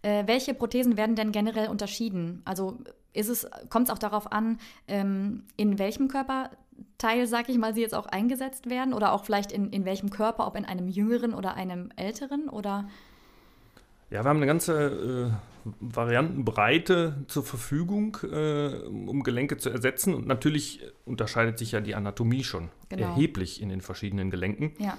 Äh, 0.02 0.26
welche 0.26 0.54
Prothesen 0.54 0.96
werden 0.96 1.16
denn 1.16 1.32
generell 1.32 1.68
unterschieden? 1.68 2.42
Also 2.44 2.78
ist 3.14 3.28
es, 3.28 3.48
kommt 3.68 3.88
es 3.88 3.94
auch 3.94 3.98
darauf 3.98 4.30
an, 4.30 4.58
ähm, 4.86 5.44
in 5.56 5.78
welchem 5.78 6.08
Körperteil, 6.98 7.26
sag 7.26 7.48
ich 7.48 7.58
mal, 7.58 7.74
sie 7.74 7.80
jetzt 7.80 7.94
auch 7.94 8.06
eingesetzt 8.06 8.68
werden 8.68 8.92
oder 8.92 9.12
auch 9.12 9.24
vielleicht 9.24 9.52
in, 9.52 9.70
in 9.70 9.84
welchem 9.84 10.10
Körper, 10.10 10.46
ob 10.46 10.56
in 10.56 10.64
einem 10.64 10.88
jüngeren 10.88 11.34
oder 11.34 11.54
einem 11.54 11.90
älteren 11.96 12.48
oder? 12.48 12.88
Ja, 14.10 14.24
wir 14.24 14.30
haben 14.30 14.38
eine 14.38 14.46
ganze 14.46 15.30
äh, 15.64 15.70
Variantenbreite 15.80 17.24
zur 17.28 17.44
Verfügung, 17.44 18.16
äh, 18.22 18.86
um 18.86 19.22
Gelenke 19.22 19.58
zu 19.58 19.70
ersetzen. 19.70 20.14
Und 20.14 20.26
natürlich 20.26 20.80
unterscheidet 21.04 21.58
sich 21.58 21.72
ja 21.72 21.80
die 21.80 21.94
Anatomie 21.94 22.42
schon 22.42 22.70
genau. 22.88 23.08
erheblich 23.08 23.60
in 23.60 23.68
den 23.68 23.80
verschiedenen 23.80 24.30
Gelenken. 24.30 24.72
Ja. 24.78 24.96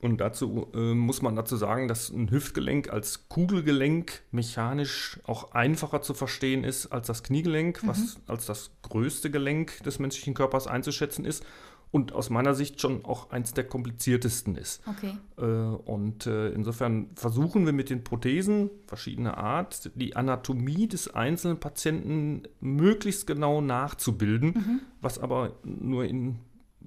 Und 0.00 0.18
dazu 0.20 0.68
äh, 0.74 0.94
muss 0.94 1.22
man 1.22 1.36
dazu 1.36 1.56
sagen, 1.56 1.88
dass 1.88 2.10
ein 2.10 2.30
Hüftgelenk 2.30 2.92
als 2.92 3.28
Kugelgelenk 3.28 4.22
mechanisch 4.30 5.18
auch 5.24 5.52
einfacher 5.52 6.02
zu 6.02 6.12
verstehen 6.12 6.64
ist 6.64 6.88
als 6.88 7.06
das 7.06 7.22
Kniegelenk, 7.22 7.82
mhm. 7.82 7.88
was 7.88 8.16
als 8.26 8.46
das 8.46 8.70
größte 8.82 9.30
Gelenk 9.30 9.82
des 9.84 9.98
menschlichen 9.98 10.34
Körpers 10.34 10.66
einzuschätzen 10.66 11.24
ist 11.24 11.44
und 11.90 12.12
aus 12.12 12.28
meiner 12.28 12.54
Sicht 12.54 12.80
schon 12.80 13.04
auch 13.06 13.30
eins 13.30 13.54
der 13.54 13.64
kompliziertesten 13.64 14.56
ist. 14.56 14.82
Okay. 14.86 15.16
Äh, 15.38 15.44
und 15.44 16.26
äh, 16.26 16.50
insofern 16.50 17.08
versuchen 17.14 17.64
wir 17.64 17.72
mit 17.72 17.88
den 17.88 18.04
Prothesen 18.04 18.70
verschiedener 18.86 19.38
Art 19.38 19.90
die 19.94 20.14
Anatomie 20.14 20.88
des 20.88 21.14
einzelnen 21.14 21.58
Patienten 21.58 22.42
möglichst 22.60 23.26
genau 23.26 23.62
nachzubilden, 23.62 24.48
mhm. 24.48 24.80
was 25.00 25.18
aber 25.18 25.56
nur 25.64 26.04
in 26.04 26.38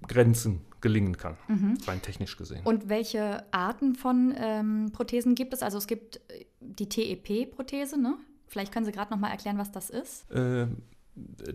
Grenzen 0.08 0.62
gelingen 0.82 1.18
kann, 1.18 1.38
mhm. 1.48 1.78
rein 1.88 2.02
technisch 2.02 2.38
gesehen. 2.38 2.62
Und 2.64 2.90
welche 2.90 3.44
Arten 3.52 3.96
von 3.96 4.34
ähm, 4.38 4.92
Prothesen 4.94 5.36
gibt 5.36 5.54
es? 5.54 5.62
Also 5.62 5.78
es 5.78 5.88
gibt 5.88 6.18
äh, 6.30 6.46
die 6.60 6.90
TEP-Prothese, 6.90 8.00
ne? 8.00 8.16
Vielleicht 8.48 8.72
können 8.72 8.86
Sie 8.86 8.92
gerade 8.92 9.12
noch 9.12 9.20
mal 9.20 9.30
erklären, 9.30 9.58
was 9.58 9.72
das 9.72 9.90
ist. 9.90 10.30
Äh, 10.32 10.68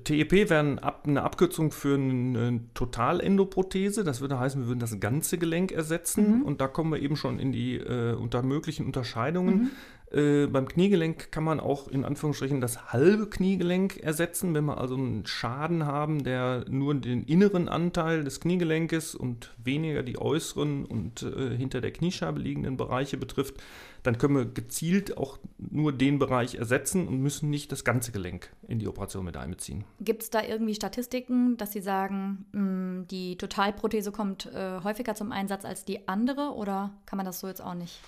TEP 0.05 0.51
wäre 0.51 0.79
eine 1.05 1.23
Abkürzung 1.23 1.71
für 1.71 1.95
eine 1.95 2.61
Totalendoprothese. 2.75 4.05
Das 4.05 4.21
würde 4.21 4.39
heißen, 4.39 4.61
wir 4.61 4.69
würden 4.69 4.81
das 4.81 4.99
ganze 5.01 5.39
Gelenk 5.39 5.73
ersetzen. 5.73 6.41
Mhm. 6.41 6.43
Und 6.43 6.61
da 6.61 6.69
kommen 6.69 6.93
wir 6.93 7.01
eben 7.01 7.17
schon 7.17 7.39
in 7.39 7.53
die 7.53 7.77
äh, 7.77 8.15
unter 8.15 8.43
möglichen 8.43 8.87
Unterscheidungen. 8.87 9.55
Mhm. 9.55 9.71
Äh, 10.15 10.47
beim 10.47 10.69
Kniegelenk 10.69 11.33
kann 11.33 11.43
man 11.43 11.59
auch 11.59 11.89
in 11.89 12.05
Anführungsstrichen 12.05 12.61
das 12.61 12.93
halbe 12.93 13.29
Kniegelenk 13.29 13.97
ersetzen, 13.97 14.55
wenn 14.55 14.65
wir 14.67 14.79
also 14.79 14.95
einen 14.95 15.27
Schaden 15.27 15.87
haben, 15.87 16.23
der 16.23 16.65
nur 16.69 16.95
den 16.95 17.25
inneren 17.25 17.69
Anteil 17.69 18.23
des 18.23 18.39
Kniegelenkes 18.39 19.17
und 19.17 19.53
weniger 19.63 20.05
die 20.05 20.19
äußeren 20.19 20.85
und 20.85 21.23
äh, 21.23 21.57
hinter 21.57 21.81
der 21.81 21.91
Kniescheibe 21.91 22.39
liegenden 22.39 22.77
Bereiche 22.77 23.17
betrifft, 23.17 23.57
dann 24.05 24.19
können 24.19 24.37
wir 24.37 24.45
gezielt 24.45 25.19
auch 25.19 25.39
nur 25.59 25.93
den 25.93 26.21
Bereich 26.21 26.57
ersetzen 26.57 27.09
und 27.09 27.21
müssen 27.21 27.51
nicht 27.51 27.73
das 27.73 27.85
ganze 27.85 28.13
Gelenk 28.13 28.51
in 28.69 28.79
die 28.79 28.87
Operation 28.87 29.25
mit 29.25 29.37
einbeziehen. 29.37 29.85
Gibt 30.01 30.23
es 30.23 30.31
da 30.31 30.43
irgendwie 30.43 30.75
Statistiken, 30.75 31.57
dass 31.57 31.73
Sie 31.73 31.81
sagen, 31.81 32.45
mh, 32.53 32.61
hm, 32.61 33.07
die 33.11 33.37
Totalprothese 33.37 34.13
kommt 34.13 34.47
äh, 34.47 34.81
häufiger 34.85 35.17
zum 35.17 35.33
Einsatz 35.33 35.65
als 35.65 35.85
die 35.85 36.07
andere 36.07 36.53
oder 36.55 36.93
kann 37.07 37.17
man 37.17 37.27
das 37.27 37.41
so 37.41 37.49
jetzt 37.49 37.63
auch 37.63 37.75
nicht? 37.75 37.99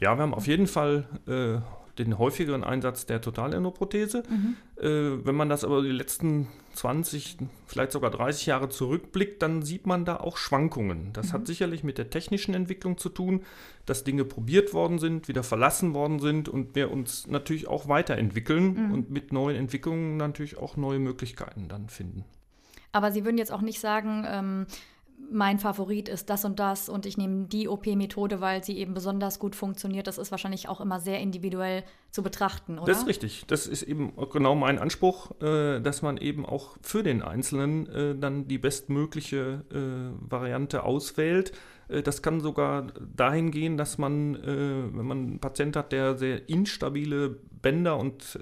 Ja, 0.00 0.16
wir 0.16 0.22
haben 0.22 0.34
auf 0.34 0.46
jeden 0.46 0.66
Fall 0.66 1.06
äh, 1.26 1.60
den 1.98 2.18
häufigeren 2.18 2.64
Einsatz 2.64 3.06
der 3.06 3.20
Totalendoprothese. 3.20 4.24
Mhm. 4.28 4.56
Äh, 4.76 5.24
wenn 5.24 5.34
man 5.34 5.48
das 5.48 5.64
aber 5.64 5.82
die 5.82 5.90
letzten 5.90 6.48
20, 6.72 7.38
vielleicht 7.66 7.92
sogar 7.92 8.10
30 8.10 8.46
Jahre 8.46 8.68
zurückblickt, 8.68 9.40
dann 9.42 9.62
sieht 9.62 9.86
man 9.86 10.04
da 10.04 10.16
auch 10.16 10.36
Schwankungen. 10.36 11.12
Das 11.12 11.28
mhm. 11.28 11.32
hat 11.32 11.46
sicherlich 11.46 11.84
mit 11.84 11.98
der 11.98 12.10
technischen 12.10 12.54
Entwicklung 12.54 12.98
zu 12.98 13.08
tun, 13.08 13.44
dass 13.86 14.02
Dinge 14.02 14.24
probiert 14.24 14.74
worden 14.74 14.98
sind, 14.98 15.28
wieder 15.28 15.44
verlassen 15.44 15.94
worden 15.94 16.18
sind 16.18 16.48
und 16.48 16.74
wir 16.74 16.90
uns 16.90 17.26
natürlich 17.26 17.68
auch 17.68 17.88
weiterentwickeln 17.88 18.86
mhm. 18.88 18.92
und 18.92 19.10
mit 19.10 19.32
neuen 19.32 19.56
Entwicklungen 19.56 20.16
natürlich 20.16 20.58
auch 20.58 20.76
neue 20.76 20.98
Möglichkeiten 20.98 21.68
dann 21.68 21.88
finden. 21.88 22.24
Aber 22.90 23.10
Sie 23.10 23.24
würden 23.24 23.38
jetzt 23.38 23.52
auch 23.52 23.62
nicht 23.62 23.80
sagen, 23.80 24.24
ähm, 24.26 24.66
mein 25.34 25.58
Favorit 25.58 26.08
ist 26.08 26.30
das 26.30 26.44
und 26.44 26.58
das 26.58 26.88
und 26.88 27.06
ich 27.06 27.16
nehme 27.16 27.46
die 27.46 27.68
OP-Methode, 27.68 28.40
weil 28.40 28.62
sie 28.62 28.78
eben 28.78 28.94
besonders 28.94 29.38
gut 29.38 29.56
funktioniert. 29.56 30.06
Das 30.06 30.18
ist 30.18 30.30
wahrscheinlich 30.30 30.68
auch 30.68 30.80
immer 30.80 31.00
sehr 31.00 31.20
individuell 31.20 31.82
zu 32.10 32.22
betrachten, 32.22 32.78
oder? 32.78 32.86
Das 32.86 33.02
ist 33.02 33.08
richtig. 33.08 33.44
Das 33.46 33.66
ist 33.66 33.82
eben 33.82 34.12
genau 34.32 34.54
mein 34.54 34.78
Anspruch, 34.78 35.32
äh, 35.40 35.80
dass 35.80 36.02
man 36.02 36.16
eben 36.18 36.46
auch 36.46 36.76
für 36.82 37.02
den 37.02 37.22
Einzelnen 37.22 37.88
äh, 37.88 38.14
dann 38.16 38.46
die 38.46 38.58
bestmögliche 38.58 39.64
äh, 39.72 40.30
Variante 40.30 40.84
auswählt. 40.84 41.52
Äh, 41.88 42.02
das 42.02 42.22
kann 42.22 42.40
sogar 42.40 42.86
dahin 43.16 43.50
gehen, 43.50 43.76
dass 43.76 43.98
man, 43.98 44.34
wenn 44.34 45.06
man 45.06 45.18
einen 45.18 45.38
Patient 45.40 45.76
hat, 45.76 45.92
der 45.92 46.16
sehr 46.16 46.48
instabile 46.48 47.30
Bänder 47.62 47.98
und 47.98 48.38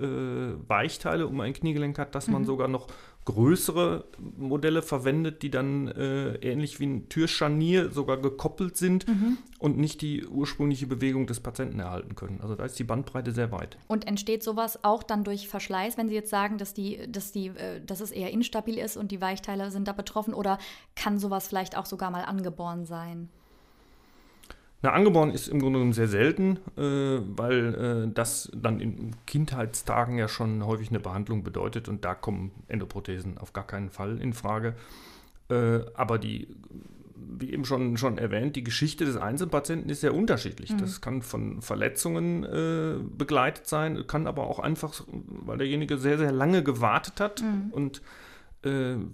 Weichteile 0.68 1.26
um 1.26 1.40
ein 1.40 1.52
Kniegelenk 1.52 1.98
hat, 1.98 2.14
dass 2.14 2.26
mhm. 2.26 2.32
man 2.34 2.44
sogar 2.44 2.68
noch 2.68 2.88
größere 3.24 4.04
Modelle 4.36 4.82
verwendet, 4.82 5.42
die 5.42 5.50
dann 5.50 5.88
äh, 5.88 6.34
ähnlich 6.36 6.80
wie 6.80 6.86
ein 6.86 7.08
Türscharnier 7.08 7.90
sogar 7.90 8.16
gekoppelt 8.16 8.76
sind 8.76 9.06
mhm. 9.06 9.38
und 9.58 9.78
nicht 9.78 10.02
die 10.02 10.26
ursprüngliche 10.26 10.88
Bewegung 10.88 11.26
des 11.26 11.38
Patienten 11.38 11.78
erhalten 11.78 12.16
können. 12.16 12.40
Also 12.40 12.56
da 12.56 12.64
ist 12.64 12.78
die 12.78 12.84
Bandbreite 12.84 13.30
sehr 13.32 13.52
weit. 13.52 13.76
Und 13.86 14.08
entsteht 14.08 14.42
sowas 14.42 14.82
auch 14.82 15.04
dann 15.04 15.22
durch 15.22 15.48
Verschleiß, 15.48 15.96
wenn 15.96 16.08
Sie 16.08 16.14
jetzt 16.14 16.30
sagen, 16.30 16.58
dass, 16.58 16.74
die, 16.74 17.00
dass, 17.10 17.30
die, 17.30 17.48
äh, 17.48 17.80
dass 17.84 18.00
es 18.00 18.10
eher 18.10 18.32
instabil 18.32 18.78
ist 18.78 18.96
und 18.96 19.12
die 19.12 19.20
Weichteile 19.20 19.70
sind 19.70 19.86
da 19.86 19.92
betroffen 19.92 20.34
oder 20.34 20.58
kann 20.96 21.18
sowas 21.18 21.46
vielleicht 21.46 21.76
auch 21.76 21.86
sogar 21.86 22.10
mal 22.10 22.24
angeboren 22.24 22.86
sein? 22.86 23.28
Na, 24.82 24.92
angeboren 24.92 25.30
ist 25.30 25.46
im 25.46 25.60
Grunde 25.60 25.78
genommen 25.78 25.92
sehr 25.92 26.08
selten, 26.08 26.58
äh, 26.76 27.20
weil 27.36 27.74
äh, 28.08 28.12
das 28.12 28.50
dann 28.52 28.80
in 28.80 29.14
Kindheitstagen 29.26 30.18
ja 30.18 30.26
schon 30.26 30.66
häufig 30.66 30.90
eine 30.90 30.98
Behandlung 30.98 31.44
bedeutet 31.44 31.88
und 31.88 32.04
da 32.04 32.16
kommen 32.16 32.50
Endoprothesen 32.66 33.38
auf 33.38 33.52
gar 33.52 33.66
keinen 33.66 33.90
Fall 33.90 34.20
in 34.20 34.32
Frage. 34.32 34.74
Äh, 35.48 35.80
aber 35.94 36.18
die, 36.18 36.48
wie 37.14 37.52
eben 37.52 37.64
schon, 37.64 37.96
schon 37.96 38.18
erwähnt, 38.18 38.56
die 38.56 38.64
Geschichte 38.64 39.04
des 39.04 39.16
Einzelpatienten 39.16 39.88
ist 39.88 40.00
sehr 40.00 40.14
unterschiedlich. 40.14 40.72
Mhm. 40.72 40.78
Das 40.78 41.00
kann 41.00 41.22
von 41.22 41.62
Verletzungen 41.62 42.42
äh, 42.42 42.94
begleitet 43.16 43.68
sein, 43.68 44.08
kann 44.08 44.26
aber 44.26 44.48
auch 44.48 44.58
einfach, 44.58 44.94
weil 45.06 45.58
derjenige 45.58 45.96
sehr, 45.96 46.18
sehr 46.18 46.32
lange 46.32 46.64
gewartet 46.64 47.20
hat 47.20 47.40
mhm. 47.42 47.70
und 47.70 48.02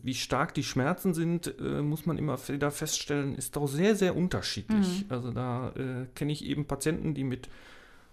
wie 0.02 0.14
stark 0.14 0.54
die 0.54 0.62
Schmerzen 0.62 1.14
sind, 1.14 1.54
äh, 1.60 1.82
muss 1.82 2.06
man 2.06 2.18
immer 2.18 2.38
wieder 2.48 2.70
feststellen, 2.70 3.34
ist 3.34 3.56
doch 3.56 3.66
sehr, 3.66 3.96
sehr 3.96 4.16
unterschiedlich. 4.16 5.04
Mhm. 5.04 5.06
Also 5.08 5.30
da 5.30 5.70
äh, 5.70 6.06
kenne 6.14 6.32
ich 6.32 6.44
eben 6.44 6.66
Patienten, 6.66 7.14
die 7.14 7.24
mit 7.24 7.48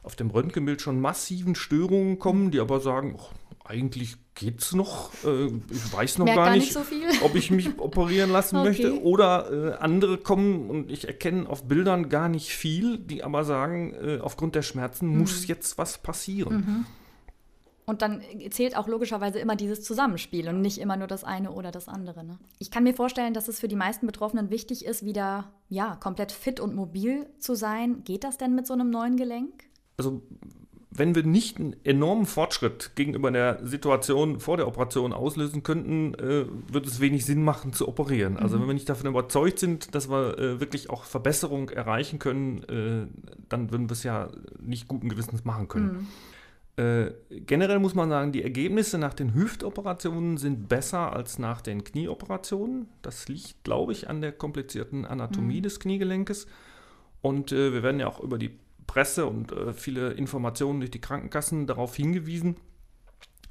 auf 0.03 0.15
dem 0.15 0.29
Röntgenbild 0.29 0.81
schon 0.81 1.01
massiven 1.01 1.55
Störungen 1.55 2.19
kommen, 2.19 2.51
die 2.51 2.59
aber 2.59 2.79
sagen, 2.79 3.15
oh, 3.17 3.29
eigentlich 3.63 4.17
es 4.59 4.73
noch. 4.73 5.11
Äh, 5.23 5.47
ich 5.47 5.93
weiß 5.93 6.19
noch 6.19 6.27
gar, 6.27 6.35
gar, 6.35 6.51
nicht, 6.51 6.75
nicht 6.75 7.19
so 7.19 7.25
ob 7.25 7.35
ich 7.35 7.51
mich 7.51 7.69
operieren 7.79 8.29
lassen 8.29 8.57
okay. 8.57 8.67
möchte. 8.67 9.01
Oder 9.03 9.51
äh, 9.51 9.73
andere 9.77 10.17
kommen 10.17 10.69
und 10.69 10.91
ich 10.91 11.07
erkenne 11.07 11.49
auf 11.49 11.67
Bildern 11.67 12.09
gar 12.09 12.29
nicht 12.29 12.49
viel, 12.49 12.97
die 12.97 13.23
aber 13.23 13.43
sagen, 13.43 13.93
äh, 13.93 14.19
aufgrund 14.21 14.55
der 14.55 14.61
Schmerzen 14.61 15.09
mhm. 15.09 15.19
muss 15.19 15.47
jetzt 15.47 15.77
was 15.77 15.97
passieren. 15.97 16.55
Mhm. 16.55 16.85
Und 17.85 18.01
dann 18.01 18.21
zählt 18.49 18.75
auch 18.75 18.87
logischerweise 18.87 19.37
immer 19.39 19.55
dieses 19.55 19.83
Zusammenspiel 19.83 20.49
und 20.49 20.61
nicht 20.61 20.79
immer 20.79 20.97
nur 20.97 21.07
das 21.07 21.23
eine 21.23 21.51
oder 21.51 21.71
das 21.71 21.87
andere. 21.87 22.23
Ne? 22.23 22.39
Ich 22.57 22.71
kann 22.71 22.83
mir 22.83 22.95
vorstellen, 22.95 23.33
dass 23.33 23.47
es 23.47 23.59
für 23.59 23.67
die 23.67 23.75
meisten 23.75 24.07
Betroffenen 24.07 24.49
wichtig 24.49 24.85
ist, 24.85 25.05
wieder 25.05 25.51
ja, 25.69 25.95
komplett 25.95 26.31
fit 26.31 26.59
und 26.59 26.75
mobil 26.75 27.27
zu 27.37 27.53
sein. 27.55 28.03
Geht 28.03 28.23
das 28.23 28.37
denn 28.37 28.55
mit 28.55 28.65
so 28.65 28.73
einem 28.73 28.89
neuen 28.89 29.17
Gelenk? 29.17 29.65
Also 29.97 30.23
wenn 30.97 31.13
wir 31.13 31.23
nicht 31.23 31.59
einen 31.59 31.75
enormen 31.83 32.25
Fortschritt 32.25 32.91
gegenüber 32.95 33.29
der 33.29 33.65
Situation 33.67 34.39
vor 34.39 34.57
der 34.57 34.67
Operation 34.67 35.13
auslösen 35.13 35.61
könnten, 35.61 36.13
äh, 36.15 36.45
würde 36.71 36.87
es 36.87 36.99
wenig 36.99 37.25
Sinn 37.25 37.43
machen 37.43 37.73
zu 37.73 37.87
operieren. 37.87 38.37
Also 38.37 38.55
mhm. 38.55 38.61
wenn 38.61 38.67
wir 38.69 38.73
nicht 38.75 38.89
davon 38.89 39.07
überzeugt 39.07 39.59
sind, 39.59 39.93
dass 39.93 40.09
wir 40.09 40.37
äh, 40.39 40.59
wirklich 40.59 40.89
auch 40.89 41.03
Verbesserung 41.03 41.69
erreichen 41.69 42.19
können, 42.19 42.63
äh, 42.63 43.07
dann 43.49 43.71
würden 43.71 43.89
wir 43.89 43.93
es 43.93 44.03
ja 44.03 44.29
nicht 44.59 44.87
guten 44.87 45.09
Gewissens 45.09 45.43
machen 45.43 45.67
können. 45.67 45.87
Mhm. 45.87 46.07
Äh, 46.77 47.11
generell 47.29 47.79
muss 47.79 47.95
man 47.95 48.09
sagen, 48.09 48.33
die 48.33 48.43
Ergebnisse 48.43 48.97
nach 48.97 49.13
den 49.13 49.33
Hüftoperationen 49.33 50.37
sind 50.37 50.67
besser 50.67 51.13
als 51.13 51.39
nach 51.39 51.61
den 51.61 51.83
Knieoperationen. 51.83 52.89
Das 53.01 53.27
liegt, 53.29 53.63
glaube 53.63 53.93
ich, 53.93 54.09
an 54.09 54.21
der 54.21 54.33
komplizierten 54.33 55.05
Anatomie 55.05 55.59
mhm. 55.59 55.63
des 55.63 55.79
Kniegelenkes. 55.79 56.47
Und 57.21 57.51
äh, 57.51 57.71
wir 57.71 57.81
werden 57.81 57.99
ja 57.99 58.07
auch 58.07 58.19
über 58.19 58.37
die 58.37 58.59
Presse 58.87 59.25
und 59.25 59.51
äh, 59.51 59.73
viele 59.73 60.11
Informationen 60.11 60.81
durch 60.81 60.91
die 60.91 61.01
Krankenkassen 61.01 61.65
darauf 61.65 61.95
hingewiesen, 61.95 62.57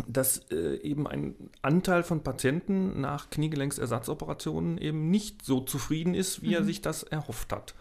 dass 0.07 0.39
äh, 0.51 0.77
eben 0.83 1.07
ein 1.07 1.35
Anteil 1.63 2.03
von 2.03 2.23
Patienten 2.23 3.01
nach 3.01 3.31
Kniegelenksersatzoperationen 3.31 4.77
eben 4.79 5.11
nicht 5.11 5.45
so 5.45 5.61
zufrieden 5.61 6.15
ist, 6.15 6.43
wie 6.43 6.49
mhm. 6.49 6.55
er 6.55 6.65
sich 6.65 6.83
das 6.83 7.05
erhofft 7.05 7.53
hat. 7.53 7.75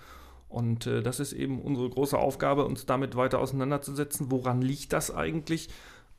Und 0.53 0.86
äh, 0.86 1.01
das 1.01 1.19
ist 1.19 1.33
eben 1.33 1.60
unsere 1.60 1.89
große 1.89 2.15
Aufgabe, 2.15 2.65
uns 2.65 2.86
damit 2.86 3.15
weiter 3.15 3.39
auseinanderzusetzen. 3.39 4.29
Woran 4.29 4.62
liegt 4.62 4.93
das 4.93 5.10
eigentlich? 5.10 5.67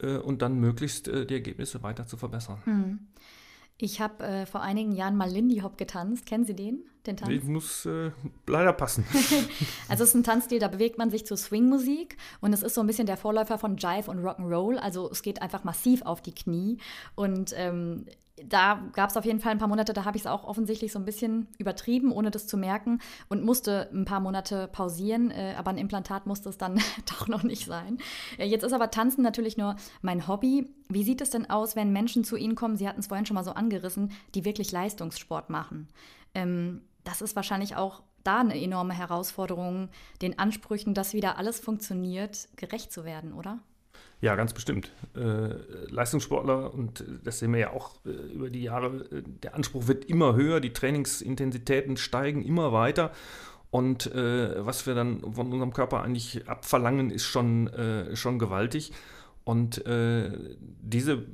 Äh, 0.03 0.17
und 0.17 0.43
dann 0.43 0.59
möglichst 0.59 1.07
äh, 1.07 1.25
die 1.25 1.35
Ergebnisse 1.35 1.85
weiter 1.85 2.05
zu 2.09 2.17
verbessern. 2.17 2.59
Hm. 2.65 2.99
Ich 3.79 4.01
habe 4.01 4.25
äh, 4.25 4.47
vor 4.47 4.61
einigen 4.61 4.91
Jahren 4.91 5.17
mal 5.17 5.31
Lindy 5.31 5.61
Hop 5.61 5.79
getanzt. 5.79 6.27
Kennen 6.27 6.45
Sie 6.45 6.57
den? 6.57 6.83
Den 7.07 7.17
Tanz? 7.17 7.31
Ich 7.31 7.45
muss 7.45 7.87
äh, 7.87 8.11
leider 8.49 8.73
passen. 8.73 9.05
also 9.89 10.03
es 10.03 10.11
ist 10.11 10.15
ein 10.17 10.25
Tanzstil, 10.25 10.59
da 10.59 10.67
bewegt 10.67 10.99
man 10.99 11.11
sich 11.11 11.27
zur 11.27 11.37
Swing-Musik 11.37 12.17
und 12.41 12.53
es 12.53 12.65
ist 12.65 12.75
so 12.75 12.81
ein 12.81 12.89
bisschen 12.89 13.07
der 13.07 13.17
Vorläufer 13.17 13.57
von 13.57 13.77
Jive 13.77 14.11
und 14.11 14.19
Rock'n'Roll. 14.19 14.79
Also 14.79 15.09
es 15.11 15.23
geht 15.23 15.43
einfach 15.43 15.63
massiv 15.63 16.03
auf 16.03 16.23
die 16.23 16.35
Knie 16.35 16.79
und 17.15 17.53
ähm, 17.57 18.07
da 18.49 18.83
gab 18.93 19.11
es 19.11 19.17
auf 19.17 19.25
jeden 19.25 19.41
Fall 19.41 19.53
ein 19.53 19.59
paar 19.59 19.69
Monate, 19.69 19.93
da 19.93 20.05
habe 20.05 20.17
ich 20.17 20.23
es 20.23 20.27
auch 20.27 20.45
offensichtlich 20.45 20.93
so 20.93 20.99
ein 20.99 21.05
bisschen 21.05 21.49
übertrieben, 21.59 22.13
ohne 22.13 22.31
das 22.31 22.47
zu 22.47 22.57
merken 22.57 23.01
und 23.29 23.45
musste 23.45 23.89
ein 23.93 24.05
paar 24.05 24.21
Monate 24.21 24.69
pausieren, 24.69 25.31
äh, 25.31 25.55
aber 25.57 25.71
ein 25.71 25.79
Implantat 25.79 26.27
musste 26.27 26.49
es 26.49 26.59
dann 26.59 26.81
doch 27.19 27.29
noch 27.29 27.43
nicht 27.43 27.67
sein. 27.67 27.99
Äh, 28.39 28.47
jetzt 28.47 28.63
ist 28.63 28.73
aber 28.73 28.91
Tanzen 28.91 29.23
natürlich 29.23 29.57
nur 29.57 29.77
mein 30.03 30.29
Hobby. 30.29 30.73
Wie 30.89 31.05
sieht 31.05 31.21
es 31.21 31.31
denn 31.31 31.49
aus, 31.51 31.77
wenn 31.77 31.93
Menschen 31.93 32.25
zu 32.25 32.37
Ihnen 32.37 32.55
kommen, 32.55 32.77
Sie 32.77 32.89
hatten 32.89 33.01
es 33.01 33.07
vorhin 33.07 33.27
schon 33.27 33.35
mal 33.35 33.45
so 33.45 33.53
angerissen, 33.53 34.13
die 34.35 34.45
wirklich 34.45 34.73
Leistungssport 34.73 35.51
machen? 35.51 35.89
Ähm, 36.35 36.83
das 37.05 37.23
ist 37.23 37.37
wahrscheinlich 37.37 37.77
auch 37.77 38.03
da 38.25 38.41
eine 38.41 38.61
enorme 38.61 38.95
Herausforderung, 38.95 39.91
den 40.23 40.39
Ansprüchen, 40.39 40.95
dass 40.95 41.13
wieder 41.13 41.39
alles 41.39 41.61
funktioniert, 41.61 42.49
gerecht 42.57 42.91
zu 42.91 43.05
werden, 43.05 43.35
oder? 43.35 43.59
Ja, 44.25 44.37
ganz 44.37 44.55
bestimmt. 44.55 44.91
Äh, 45.15 45.51
Leistungssportler, 45.91 46.73
und 46.73 47.05
das 47.25 47.41
sehen 47.41 47.53
wir 47.53 47.61
ja 47.61 47.73
auch 47.75 47.91
äh, 48.07 48.33
über 48.33 48.49
die 48.49 48.63
Jahre, 48.63 49.05
äh, 49.13 49.23
der 49.43 49.55
Anspruch 49.55 49.87
wird 49.87 50.07
immer 50.07 50.35
höher, 50.35 50.61
die 50.61 50.73
Trainingsintensitäten 50.73 51.99
steigen 51.99 52.43
immer 52.43 52.73
weiter. 52.73 53.11
Und 53.71 54.07
was 54.15 54.87
wir 54.87 54.95
dann 54.95 55.35
von 55.35 55.53
unserem 55.53 55.73
Körper 55.73 56.01
eigentlich 56.05 56.49
abverlangen, 56.49 57.11
ist 57.11 57.25
schon, 57.25 57.69
schon 58.13 58.39
gewaltig. 58.39 58.93
Und 59.43 59.83
diese 59.85 61.27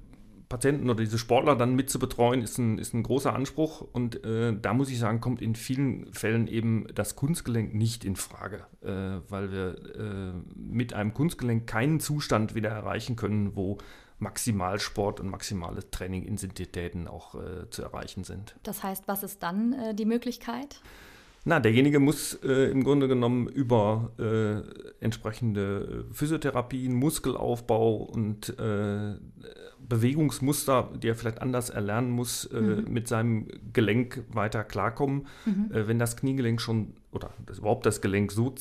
Patienten 0.51 0.91
oder 0.91 1.03
diese 1.03 1.17
Sportler 1.17 1.55
dann 1.55 1.77
mit 1.77 1.89
zu 1.89 2.01
betreuen, 2.01 2.43
ist 2.43 2.59
ein, 2.59 2.79
ist 2.79 2.93
ein 2.93 3.05
großer 3.05 3.33
Anspruch. 3.33 3.87
Und 3.93 4.25
äh, 4.25 4.53
da 4.61 4.75
muss 4.75 4.91
ich 4.91 4.99
sagen, 4.99 5.21
kommt 5.21 5.41
in 5.41 5.55
vielen 5.55 6.13
Fällen 6.13 6.49
eben 6.49 6.89
das 6.93 7.15
Kunstgelenk 7.15 7.73
nicht 7.73 8.05
in 8.05 8.17
Frage, 8.17 8.67
äh, 8.83 9.23
weil 9.31 9.53
wir 9.53 9.77
äh, 9.95 10.33
mit 10.57 10.93
einem 10.93 11.15
Kunstgelenk 11.15 11.69
keinen 11.69 12.01
Zustand 12.01 12.57
wieder 12.57 12.69
erreichen 12.69 13.15
können, 13.15 13.55
wo 13.55 13.79
Maximalsport 14.19 15.21
und 15.21 15.31
maximale 15.31 15.89
Trainingintensitäten 15.89 17.07
auch 17.07 17.37
äh, 17.37 17.71
zu 17.71 17.83
erreichen 17.83 18.25
sind. 18.25 18.57
Das 18.65 18.83
heißt, 18.83 19.05
was 19.07 19.23
ist 19.23 19.45
dann 19.45 19.73
äh, 19.73 19.95
die 19.95 20.05
Möglichkeit? 20.05 20.81
Na, 21.45 21.59
derjenige 21.59 22.01
muss 22.01 22.35
äh, 22.45 22.71
im 22.71 22.85
Grunde 22.85 23.09
genommen 23.09 23.49
über 23.49 24.13
äh, 24.19 25.03
entsprechende 25.03 26.05
Physiotherapien, 26.13 26.93
Muskelaufbau 26.95 27.97
und 27.97 28.59
äh, 28.59 29.15
Bewegungsmuster, 29.89 30.91
die 31.03 31.09
er 31.09 31.15
vielleicht 31.15 31.41
anders 31.41 31.71
erlernen 31.71 32.11
muss, 32.11 32.45
äh, 32.45 32.61
mhm. 32.61 32.93
mit 32.93 33.09
seinem 33.09 33.49
Gelenk 33.73 34.23
weiter 34.33 34.65
klarkommen. 34.65 35.27
Mhm. 35.47 35.71
Äh, 35.73 35.89
wenn 35.89 35.99
das 35.99 36.17
Kniegelenk 36.17 36.61
schon 36.61 36.95
oder 37.11 37.31
das, 37.47 37.59
überhaupt 37.59 37.87
das 37.87 38.01
Gelenk 38.01 38.33
so 38.33 38.55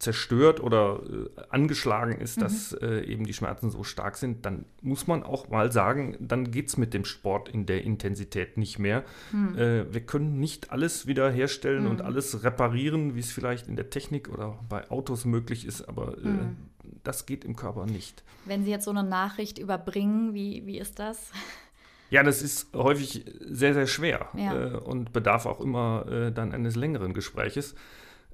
zerstört 0.00 0.60
oder 0.60 1.00
äh, 1.04 1.42
angeschlagen 1.50 2.18
ist, 2.20 2.38
mhm. 2.38 2.40
dass 2.40 2.72
äh, 2.72 3.04
eben 3.04 3.24
die 3.24 3.34
Schmerzen 3.34 3.70
so 3.70 3.84
stark 3.84 4.16
sind, 4.16 4.44
dann 4.46 4.64
muss 4.80 5.06
man 5.06 5.22
auch 5.22 5.50
mal 5.50 5.70
sagen, 5.70 6.16
dann 6.18 6.50
geht 6.50 6.68
es 6.68 6.78
mit 6.78 6.94
dem 6.94 7.04
Sport 7.04 7.50
in 7.50 7.66
der 7.66 7.84
Intensität 7.84 8.56
nicht 8.56 8.78
mehr. 8.78 9.04
Mhm. 9.30 9.58
Äh, 9.58 9.92
wir 9.92 10.00
können 10.00 10.40
nicht 10.40 10.72
alles 10.72 11.06
wieder 11.06 11.30
herstellen 11.30 11.84
mhm. 11.84 11.90
und 11.90 12.02
alles 12.02 12.42
reparieren, 12.42 13.14
wie 13.14 13.20
es 13.20 13.30
vielleicht 13.30 13.68
in 13.68 13.76
der 13.76 13.90
Technik 13.90 14.30
oder 14.30 14.58
bei 14.68 14.90
Autos 14.90 15.26
möglich 15.26 15.66
ist, 15.66 15.82
aber 15.82 16.16
äh, 16.16 16.28
mhm. 16.28 16.56
das 17.04 17.26
geht 17.26 17.44
im 17.44 17.54
Körper 17.54 17.84
nicht. 17.84 18.24
Wenn 18.46 18.64
Sie 18.64 18.70
jetzt 18.70 18.86
so 18.86 18.90
eine 18.90 19.04
Nachricht 19.04 19.58
überbringen, 19.58 20.32
wie, 20.32 20.66
wie 20.66 20.78
ist 20.78 20.98
das? 20.98 21.30
Ja, 22.08 22.22
das 22.22 22.42
ist 22.42 22.74
häufig 22.74 23.24
sehr, 23.40 23.74
sehr 23.74 23.86
schwer 23.86 24.28
ja. 24.34 24.54
Äh, 24.54 24.76
und 24.78 25.12
bedarf 25.12 25.46
auch 25.46 25.60
immer 25.60 26.06
äh, 26.10 26.32
dann 26.32 26.52
eines 26.52 26.74
längeren 26.74 27.12
Gespräches. 27.12 27.74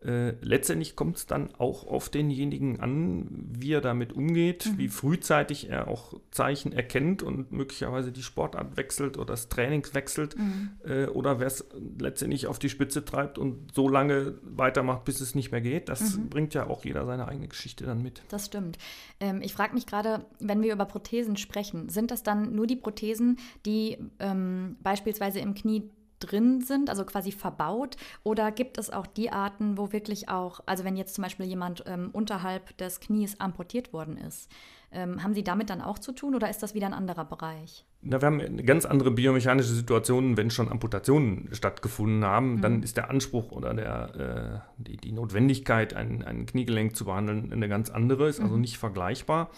Äh, 0.07 0.35
letztendlich 0.41 0.95
kommt 0.95 1.17
es 1.17 1.27
dann 1.27 1.53
auch 1.57 1.85
auf 1.85 2.09
denjenigen 2.09 2.79
an, 2.79 3.27
wie 3.59 3.73
er 3.73 3.81
damit 3.81 4.13
umgeht, 4.13 4.67
mhm. 4.67 4.79
wie 4.79 4.89
frühzeitig 4.89 5.69
er 5.69 5.89
auch 5.89 6.15
Zeichen 6.31 6.73
erkennt 6.73 7.25
und 7.25 7.51
möglicherweise 7.51 8.13
die 8.13 8.23
Sportart 8.23 8.77
wechselt 8.77 9.17
oder 9.17 9.27
das 9.27 9.49
Training 9.49 9.85
wechselt 9.95 10.39
mhm. 10.39 10.71
äh, 10.85 11.07
oder 11.07 11.41
wer 11.41 11.49
es 11.49 11.67
letztendlich 11.99 12.47
auf 12.47 12.61
die 12.61 12.69
Spitze 12.69 13.05
treibt 13.05 13.37
und 13.37 13.75
so 13.75 13.89
lange 13.89 14.39
weitermacht, 14.43 15.05
bis 15.05 15.21
es 15.21 15.35
nicht 15.35 15.51
mehr 15.51 15.61
geht. 15.61 15.89
Das 15.89 16.17
mhm. 16.17 16.29
bringt 16.29 16.55
ja 16.55 16.69
auch 16.69 16.85
jeder 16.85 17.05
seine 17.05 17.27
eigene 17.27 17.49
Geschichte 17.49 17.85
dann 17.85 18.01
mit. 18.01 18.23
Das 18.29 18.47
stimmt. 18.47 18.79
Ähm, 19.19 19.43
ich 19.43 19.55
frage 19.55 19.75
mich 19.75 19.87
gerade, 19.87 20.25
wenn 20.39 20.63
wir 20.63 20.73
über 20.73 20.85
Prothesen 20.85 21.37
sprechen, 21.37 21.89
sind 21.89 22.13
das 22.13 22.23
dann 22.23 22.55
nur 22.55 22.69
die 22.69 22.77
Prothesen, 22.77 23.39
die 23.65 23.99
ähm, 24.21 24.77
beispielsweise 24.83 25.41
im 25.41 25.55
Knie 25.55 25.91
drin 26.21 26.61
sind, 26.61 26.91
also 26.91 27.05
quasi 27.05 27.33
verbaut? 27.33 27.97
Oder 28.23 28.51
gibt 28.53 28.79
es 28.79 28.91
auch 28.91 29.07
die 29.07 29.31
Arten, 29.31 29.79
wo 29.79 29.93
wirklich 29.93 30.29
auch, 30.29 30.61
also 30.67 30.85
wenn 30.85 30.97
jetzt 30.97 31.15
zum 31.15 31.23
Beispiel 31.23 31.47
jemand 31.47 31.85
ähm, 31.87 32.11
unterhalb 32.13 32.77
des 32.79 33.01
Knies 33.01 33.41
amputiert 33.41 33.93
worden 33.93 34.17
ist, 34.17 34.51
ähm, 34.93 35.23
haben 35.23 35.35
Sie 35.35 35.43
damit 35.43 35.69
dann 35.69 35.83
auch 35.83 35.99
zu 35.99 36.13
tun 36.13 36.35
oder 36.35 36.49
ist 36.49 36.63
das 36.63 36.75
wieder 36.75 36.87
ein 36.87 36.95
anderer 36.95 37.25
Bereich? 37.25 37.85
Na, 38.03 38.21
wir 38.21 38.27
haben 38.27 38.41
eine 38.41 38.63
ganz 38.63 38.87
andere 38.87 39.11
biomechanische 39.11 39.73
Situation, 39.73 40.37
wenn 40.37 40.51
schon 40.51 40.71
Amputationen 40.71 41.49
stattgefunden 41.53 42.25
haben. 42.25 42.55
Mhm. 42.55 42.61
Dann 42.63 42.83
ist 42.83 42.97
der 42.97 43.11
Anspruch 43.11 43.51
oder 43.51 43.75
der, 43.75 44.63
äh, 44.79 44.83
die, 44.83 44.97
die, 44.97 45.13
Notwendigkeit, 45.13 45.95
ein, 45.95 46.23
ein, 46.23 46.47
Kniegelenk 46.47 46.95
zu 46.95 47.05
behandeln, 47.05 47.53
eine 47.53 47.69
ganz 47.69 47.91
andere, 47.91 48.29
ist 48.29 48.41
also 48.41 48.55
mhm. 48.55 48.61
nicht 48.61 48.79
vergleichbar. 48.79 49.51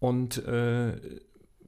Und 0.00 0.44
äh, 0.46 0.96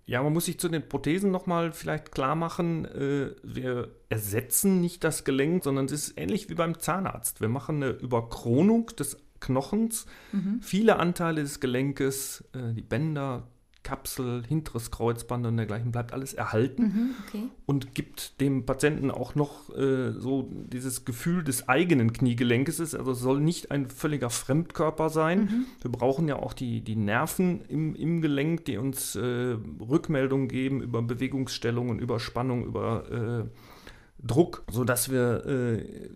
ja, 0.05 0.23
man 0.23 0.33
muss 0.33 0.47
sich 0.47 0.59
zu 0.59 0.69
den 0.69 0.89
Prothesen 0.89 1.31
nochmal 1.31 1.73
vielleicht 1.73 2.13
klar 2.13 2.35
machen, 2.35 2.85
äh, 2.87 3.35
wir 3.43 3.95
ersetzen 4.09 4.81
nicht 4.81 5.05
das 5.05 5.25
Gelenk, 5.25 5.65
sondern 5.65 5.87
es 5.87 5.93
ist 5.93 6.19
ähnlich 6.19 6.51
wie 6.51 6.55
beim 6.55 6.79
Zahnarzt. 6.79 7.41
Wir 7.41 7.49
machen 7.49 7.77
eine 7.77 7.91
Überkronung 7.91 8.87
des 8.99 9.17
Knochens. 9.41 10.07
Mhm. 10.33 10.61
Viele 10.61 10.97
Anteile 10.99 11.43
des 11.43 11.61
Gelenkes, 11.61 12.45
äh, 12.53 12.73
die 12.75 12.83
Bänder, 12.83 13.49
Kapsel, 13.83 14.45
hinteres 14.47 14.91
Kreuzband 14.91 15.47
und 15.47 15.57
dergleichen 15.57 15.93
bleibt 15.93 16.13
alles 16.13 16.35
erhalten 16.35 16.83
mhm, 16.83 17.11
okay. 17.27 17.43
und 17.67 17.95
gibt 17.95 18.41
dem 18.41 18.65
Patienten 18.65 19.11
auch 19.11 19.35
noch 19.35 19.75
äh, 19.77 20.13
so 20.13 20.49
dieses 20.53 21.05
Gefühl 21.05 21.43
des 21.43 21.69
eigenen 21.69 22.13
Kniegelenkes. 22.13 22.81
Also 22.81 23.13
es 23.13 23.19
soll 23.19 23.41
nicht 23.41 23.71
ein 23.71 23.89
völliger 23.91 24.31
Fremdkörper 24.31 25.11
sein. 25.11 25.41
Mhm. 25.41 25.65
Wir 25.81 25.91
brauchen 25.91 26.29
ja 26.29 26.37
auch 26.37 26.53
die, 26.53 26.83
die 26.83 26.97
Nerven 26.97 27.65
im, 27.69 27.95
im 27.95 28.21
Gelenk, 28.21 28.65
die 28.67 28.77
uns 28.77 29.17
äh, 29.17 29.57
Rückmeldungen 29.81 30.49
geben 30.49 30.83
über 30.83 31.03
Bewegungsstellungen, 31.03 31.99
über 31.99 32.21
Spannung, 32.21 32.65
über 32.65 33.11
äh, 33.11 34.25
Druck, 34.25 34.65
sodass 34.71 35.11
wir 35.11 35.45
äh, 35.47 36.11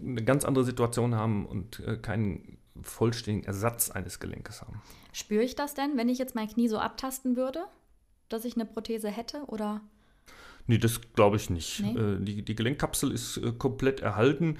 eine 0.00 0.22
ganz 0.22 0.44
andere 0.44 0.64
Situation 0.64 1.14
haben 1.14 1.46
und 1.46 1.80
äh, 1.80 1.96
keinen 1.96 2.57
vollständigen 2.82 3.46
Ersatz 3.46 3.90
eines 3.90 4.20
Gelenkes 4.20 4.62
haben. 4.62 4.82
Spüre 5.12 5.42
ich 5.42 5.54
das 5.54 5.74
denn, 5.74 5.96
wenn 5.96 6.08
ich 6.08 6.18
jetzt 6.18 6.34
mein 6.34 6.48
Knie 6.48 6.68
so 6.68 6.78
abtasten 6.78 7.36
würde, 7.36 7.64
dass 8.28 8.44
ich 8.44 8.54
eine 8.54 8.66
Prothese 8.66 9.08
hätte 9.08 9.44
oder? 9.46 9.80
Nee, 10.66 10.78
das 10.78 11.00
glaube 11.14 11.36
ich 11.36 11.50
nicht. 11.50 11.80
Nee? 11.80 11.98
Äh, 11.98 12.20
die, 12.20 12.44
die 12.44 12.54
Gelenkkapsel 12.54 13.10
ist 13.10 13.38
äh, 13.38 13.52
komplett 13.52 14.00
erhalten. 14.00 14.58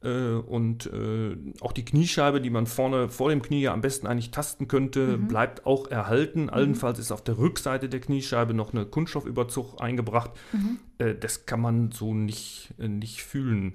Äh, 0.00 0.34
und 0.34 0.86
äh, 0.86 1.36
auch 1.60 1.72
die 1.72 1.84
Kniescheibe, 1.84 2.40
die 2.40 2.50
man 2.50 2.66
vorne 2.66 3.08
vor 3.08 3.30
dem 3.30 3.42
Knie 3.42 3.62
ja 3.62 3.72
am 3.72 3.80
besten 3.80 4.06
eigentlich 4.06 4.30
tasten 4.30 4.68
könnte, 4.68 5.18
mhm. 5.18 5.28
bleibt 5.28 5.66
auch 5.66 5.90
erhalten. 5.90 6.44
Mhm. 6.44 6.50
Allenfalls 6.50 6.98
ist 6.98 7.10
auf 7.10 7.22
der 7.22 7.38
Rückseite 7.38 7.88
der 7.88 8.00
Kniescheibe 8.00 8.54
noch 8.54 8.72
eine 8.72 8.86
Kunststoffüberzug 8.86 9.80
eingebracht. 9.80 10.30
Mhm. 10.52 10.78
Äh, 10.98 11.14
das 11.16 11.46
kann 11.46 11.60
man 11.60 11.90
so 11.90 12.14
nicht, 12.14 12.74
nicht 12.78 13.22
fühlen. 13.22 13.74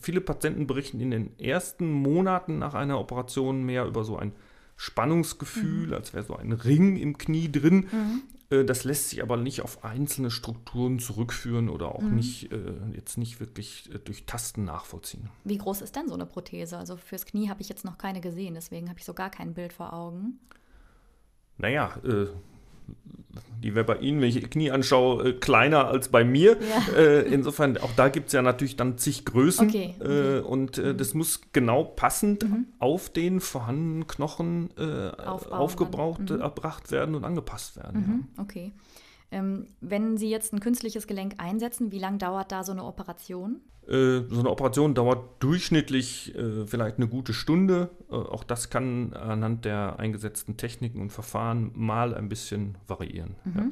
Viele 0.00 0.20
Patienten 0.20 0.66
berichten 0.66 1.00
in 1.00 1.10
den 1.10 1.38
ersten 1.38 1.90
Monaten 1.90 2.58
nach 2.58 2.74
einer 2.74 2.98
Operation 2.98 3.64
mehr 3.64 3.86
über 3.86 4.04
so 4.04 4.16
ein 4.16 4.32
Spannungsgefühl, 4.76 5.88
mhm. 5.88 5.94
als 5.94 6.12
wäre 6.12 6.24
so 6.24 6.36
ein 6.36 6.52
Ring 6.52 6.96
im 6.96 7.18
Knie 7.18 7.50
drin. 7.50 7.86
Mhm. 7.92 8.22
Äh, 8.52 8.64
das 8.64 8.84
lässt 8.84 9.10
sich 9.10 9.22
aber 9.22 9.36
nicht 9.36 9.62
auf 9.62 9.84
einzelne 9.84 10.30
Strukturen 10.30 10.98
zurückführen 10.98 11.68
oder 11.68 11.94
auch 11.94 12.02
mhm. 12.02 12.16
nicht, 12.16 12.52
äh, 12.52 12.58
jetzt 12.94 13.16
nicht 13.16 13.40
wirklich 13.40 13.90
äh, 13.92 13.98
durch 13.98 14.26
Tasten 14.26 14.64
nachvollziehen. 14.64 15.28
Wie 15.44 15.58
groß 15.58 15.80
ist 15.80 15.96
denn 15.96 16.08
so 16.08 16.14
eine 16.14 16.26
Prothese? 16.26 16.76
Also 16.76 16.96
fürs 16.96 17.24
Knie 17.24 17.48
habe 17.48 17.62
ich 17.62 17.68
jetzt 17.68 17.84
noch 17.84 17.98
keine 17.98 18.20
gesehen, 18.20 18.54
deswegen 18.54 18.88
habe 18.88 18.98
ich 18.98 19.04
so 19.04 19.14
gar 19.14 19.30
kein 19.30 19.54
Bild 19.54 19.72
vor 19.72 19.92
Augen. 19.92 20.38
Naja, 21.58 21.96
äh, 22.04 22.26
die 23.62 23.74
wäre 23.74 23.84
bei 23.84 23.96
Ihnen, 23.98 24.20
wenn 24.20 24.28
ich 24.28 24.50
Knie 24.50 24.70
anschaue, 24.70 25.28
äh, 25.28 25.32
kleiner 25.34 25.86
als 25.86 26.08
bei 26.08 26.24
mir. 26.24 26.56
Ja. 26.60 26.94
Äh, 26.96 27.22
insofern, 27.22 27.78
auch 27.78 27.92
da 27.96 28.08
gibt 28.08 28.26
es 28.28 28.32
ja 28.32 28.42
natürlich 28.42 28.76
dann 28.76 28.98
zig 28.98 29.24
Größen. 29.24 29.68
Okay. 29.68 29.94
Äh, 30.00 30.40
und 30.40 30.78
äh, 30.78 30.94
das 30.94 31.14
muss 31.14 31.40
genau 31.52 31.84
passend 31.84 32.42
mhm. 32.42 32.66
auf 32.78 33.08
den 33.10 33.40
vorhandenen 33.40 34.06
Knochen 34.06 34.70
äh, 34.76 35.10
aufgebraucht, 35.20 36.30
mhm. 36.30 36.40
erbracht 36.40 36.90
werden 36.90 37.14
und 37.14 37.24
angepasst 37.24 37.76
werden. 37.76 38.00
Mhm. 38.00 38.24
Ja. 38.36 38.42
Okay. 38.42 38.72
Ähm, 39.32 39.66
wenn 39.80 40.18
Sie 40.18 40.28
jetzt 40.30 40.52
ein 40.52 40.60
künstliches 40.60 41.06
Gelenk 41.06 41.34
einsetzen, 41.38 41.90
wie 41.90 41.98
lange 41.98 42.18
dauert 42.18 42.52
da 42.52 42.62
so 42.62 42.72
eine 42.72 42.84
Operation? 42.84 43.60
Äh, 43.88 44.22
so 44.28 44.40
eine 44.40 44.50
Operation 44.50 44.94
dauert 44.94 45.42
durchschnittlich 45.42 46.34
äh, 46.36 46.66
vielleicht 46.66 46.98
eine 46.98 47.08
gute 47.08 47.32
Stunde. 47.32 47.90
Äh, 48.10 48.14
auch 48.14 48.44
das 48.44 48.70
kann 48.70 49.12
anhand 49.14 49.64
der 49.64 49.98
eingesetzten 49.98 50.56
Techniken 50.56 51.00
und 51.00 51.10
Verfahren 51.10 51.72
mal 51.74 52.14
ein 52.14 52.28
bisschen 52.28 52.78
variieren. 52.86 53.34
Mhm. 53.44 53.56
Ja. 53.56 53.64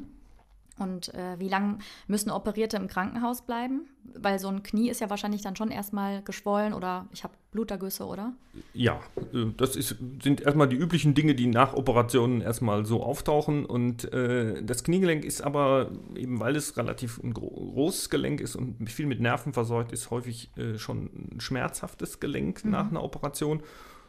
Und 0.81 1.13
äh, 1.13 1.39
wie 1.39 1.47
lange 1.47 1.77
müssen 2.07 2.31
Operierte 2.31 2.77
im 2.77 2.87
Krankenhaus 2.87 3.43
bleiben? 3.43 3.87
Weil 4.15 4.39
so 4.39 4.47
ein 4.47 4.63
Knie 4.63 4.89
ist 4.89 4.99
ja 4.99 5.09
wahrscheinlich 5.09 5.41
dann 5.41 5.55
schon 5.55 5.69
erstmal 5.69 6.23
geschwollen 6.23 6.73
oder 6.73 7.05
ich 7.13 7.23
habe 7.23 7.33
Blutergüsse, 7.51 8.05
oder? 8.05 8.33
Ja, 8.73 8.99
äh, 9.33 9.45
das 9.57 9.75
ist, 9.75 9.95
sind 10.23 10.41
erstmal 10.41 10.67
die 10.67 10.75
üblichen 10.75 11.13
Dinge, 11.13 11.35
die 11.35 11.47
nach 11.47 11.73
Operationen 11.73 12.41
erstmal 12.41 12.85
so 12.85 13.03
auftauchen. 13.03 13.65
Und 13.65 14.11
äh, 14.13 14.63
das 14.63 14.83
Kniegelenk 14.83 15.23
ist 15.23 15.41
aber, 15.41 15.91
eben 16.15 16.39
weil 16.39 16.55
es 16.55 16.77
relativ 16.77 17.21
ein 17.23 17.33
großes 17.33 18.09
Gelenk 18.09 18.41
ist 18.41 18.55
und 18.55 18.89
viel 18.89 19.05
mit 19.05 19.19
Nerven 19.19 19.53
versorgt 19.53 19.91
ist, 19.91 20.09
häufig 20.09 20.49
äh, 20.57 20.77
schon 20.77 21.09
ein 21.35 21.41
schmerzhaftes 21.41 22.19
Gelenk 22.19 22.65
mhm. 22.65 22.71
nach 22.71 22.89
einer 22.89 23.03
Operation 23.03 23.61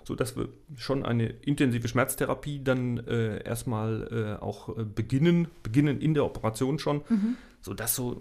sodass 0.05 0.37
wir 0.37 0.49
schon 0.77 1.05
eine 1.05 1.27
intensive 1.27 1.89
Schmerztherapie 1.89 2.63
dann 2.63 2.99
äh, 3.07 3.43
erstmal 3.45 4.39
äh, 4.41 4.43
auch 4.43 4.77
äh, 4.77 4.85
beginnen, 4.85 5.49
beginnen 5.63 6.01
in 6.01 6.15
der 6.15 6.25
Operation 6.25 6.79
schon, 6.79 7.03
mhm. 7.09 7.37
sodass 7.61 7.95
so 7.95 8.21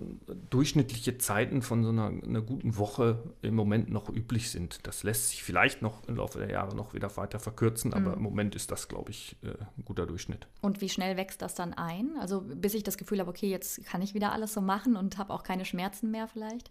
durchschnittliche 0.49 1.17
Zeiten 1.17 1.61
von 1.61 1.83
so 1.83 1.89
einer, 1.89 2.07
einer, 2.07 2.41
guten 2.41 2.77
Woche 2.77 3.23
im 3.41 3.55
Moment 3.55 3.89
noch 3.89 4.09
üblich 4.09 4.51
sind. 4.51 4.85
Das 4.87 5.03
lässt 5.03 5.29
sich 5.29 5.43
vielleicht 5.43 5.81
noch 5.81 6.07
im 6.07 6.15
Laufe 6.17 6.39
der 6.39 6.51
Jahre 6.51 6.75
noch 6.75 6.93
wieder 6.93 7.15
weiter 7.17 7.39
verkürzen, 7.39 7.93
aber 7.93 8.11
mhm. 8.11 8.17
im 8.17 8.23
Moment 8.23 8.55
ist 8.55 8.71
das, 8.71 8.87
glaube 8.87 9.11
ich, 9.11 9.35
äh, 9.43 9.49
ein 9.49 9.85
guter 9.85 10.05
Durchschnitt. 10.05 10.47
Und 10.61 10.81
wie 10.81 10.89
schnell 10.89 11.17
wächst 11.17 11.41
das 11.41 11.55
dann 11.55 11.73
ein? 11.73 12.11
Also 12.19 12.41
bis 12.41 12.73
ich 12.73 12.83
das 12.83 12.97
Gefühl 12.97 13.19
habe, 13.19 13.29
okay, 13.29 13.49
jetzt 13.49 13.85
kann 13.85 14.01
ich 14.01 14.13
wieder 14.13 14.31
alles 14.31 14.53
so 14.53 14.61
machen 14.61 14.95
und 14.95 15.17
habe 15.17 15.33
auch 15.33 15.43
keine 15.43 15.65
Schmerzen 15.65 16.11
mehr 16.11 16.27
vielleicht? 16.27 16.69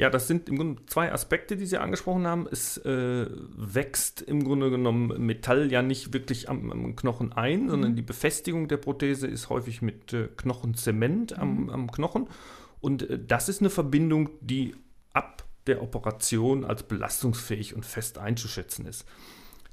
Ja, 0.00 0.08
das 0.08 0.28
sind 0.28 0.48
im 0.48 0.56
Grunde 0.56 0.82
zwei 0.86 1.12
Aspekte, 1.12 1.58
die 1.58 1.66
Sie 1.66 1.76
angesprochen 1.76 2.26
haben. 2.26 2.48
Es 2.50 2.78
äh, 2.78 3.26
wächst 3.54 4.22
im 4.22 4.44
Grunde 4.44 4.70
genommen 4.70 5.26
Metall 5.26 5.70
ja 5.70 5.82
nicht 5.82 6.14
wirklich 6.14 6.48
am, 6.48 6.72
am 6.72 6.96
Knochen 6.96 7.34
ein, 7.34 7.64
mhm. 7.64 7.68
sondern 7.68 7.96
die 7.96 8.02
Befestigung 8.02 8.66
der 8.66 8.78
Prothese 8.78 9.26
ist 9.26 9.50
häufig 9.50 9.82
mit 9.82 10.14
äh, 10.14 10.28
Knochenzement 10.38 11.32
mhm. 11.32 11.42
am, 11.42 11.68
am, 11.68 11.92
Knochen. 11.92 12.28
Und 12.80 13.10
äh, 13.10 13.18
das 13.22 13.50
ist 13.50 13.60
eine 13.60 13.68
Verbindung, 13.68 14.30
die 14.40 14.74
ab 15.12 15.44
der 15.66 15.82
Operation 15.82 16.64
als 16.64 16.82
belastungsfähig 16.84 17.74
und 17.74 17.84
fest 17.84 18.16
einzuschätzen 18.16 18.86
ist. 18.86 19.04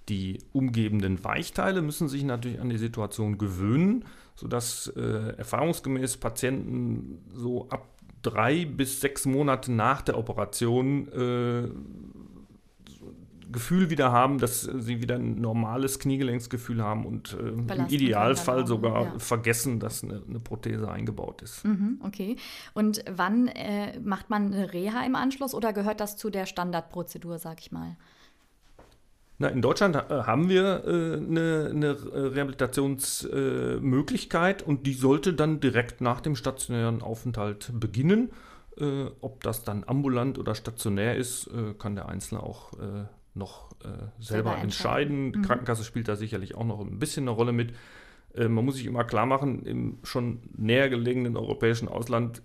Die 0.10 0.40
umgebenden 0.52 1.24
Weichteile 1.24 1.82
müssen 1.82 2.10
sich 2.10 2.26
natürlich 2.26 2.60
an 2.60 2.70
die 2.70 2.78
Situation 2.78 3.38
gewöhnen, 3.38 4.04
sodass 4.36 4.88
äh, 4.98 5.38
erfahrungsgemäß 5.38 6.18
Patienten 6.18 7.24
so 7.34 7.70
ab 7.70 7.97
drei 8.30 8.66
bis 8.66 9.02
sechs 9.02 9.26
Monate 9.26 9.72
nach 9.72 10.02
der 10.02 10.18
Operation 10.18 11.08
äh, 11.10 11.70
Gefühl 13.52 13.90
wieder 13.90 14.12
haben, 14.12 14.40
dass 14.40 14.62
sie 14.62 15.02
wieder 15.02 15.16
ein 15.16 15.40
normales 15.40 16.00
Kniegelenksgefühl 16.00 16.84
haben 16.84 17.06
und 17.06 17.34
äh, 17.34 17.50
im 17.50 17.68
Idealfall 17.88 18.68
sogar 18.68 19.04
ja. 19.04 19.20
vergessen, 19.20 19.80
dass 19.80 20.04
eine, 20.04 20.22
eine, 20.28 20.40
Prothese 20.40 20.90
eingebaut 20.92 21.42
ist. 21.42 21.64
Mhm, 21.64 22.02
okay. 22.04 22.36
Und 22.74 23.04
wann 23.10 23.48
äh, 23.48 24.00
macht 24.00 24.30
man 24.30 24.54
eine 24.54 24.74
Reha 24.74 25.06
im 25.06 25.16
Anschluss 25.16 25.54
oder 25.54 25.72
gehört 25.72 26.02
das 26.02 26.18
zu 26.18 26.30
der 26.30 26.46
Standardprozedur, 26.46 27.40
sag 27.40 27.60
ich 27.62 27.72
mal? 27.72 27.96
Na, 29.40 29.50
in 29.50 29.62
Deutschland 29.62 29.96
äh, 29.96 30.02
haben 30.10 30.50
wir 30.50 30.84
äh, 30.86 31.18
eine, 31.18 31.70
eine 31.72 31.96
Rehabilitationsmöglichkeit 32.36 34.64
äh, 34.64 34.66
und 34.66 34.88
die 34.88 34.94
sollte 34.94 35.34
dann 35.34 35.60
direkt 35.60 36.02
nach 36.02 36.22
dem 36.22 36.36
stationären 36.36 37.04
Aufenthalt 37.04 37.72
beginnen. 37.74 38.32
Äh, 38.80 39.06
ob 39.22 39.42
das 39.44 39.64
dann 39.64 39.84
ambulant 39.86 40.38
oder 40.38 40.54
stationär 40.54 41.16
ist, 41.16 41.48
äh, 41.48 41.74
kann 41.78 41.96
der 41.96 42.10
Einzelne 42.10 42.44
auch 42.44 42.74
äh, 42.74 43.06
noch 43.34 43.72
selber, 44.20 44.20
selber, 44.20 44.58
entscheiden. 44.58 45.32
Die 45.32 45.40
mhm. 45.40 45.44
Krankenkasse 45.44 45.84
spielt 45.84 46.08
da 46.08 46.16
sicherlich 46.16 46.56
auch 46.56 46.66
noch 46.66 46.80
ein 46.80 46.98
bisschen 46.98 47.26
eine 47.26 47.32
Rolle 47.32 47.52
mit. 47.54 47.76
man 48.36 48.66
muss 48.66 48.78
sich 48.78 48.88
immer 48.88 49.04
klar 49.04 49.28
machen, 49.28 49.64
im 49.64 50.00
schon 50.04 50.40
näher 50.58 50.90
gelegenen 50.90 51.38
europäischen 51.38 51.88
Ausland 51.88 52.42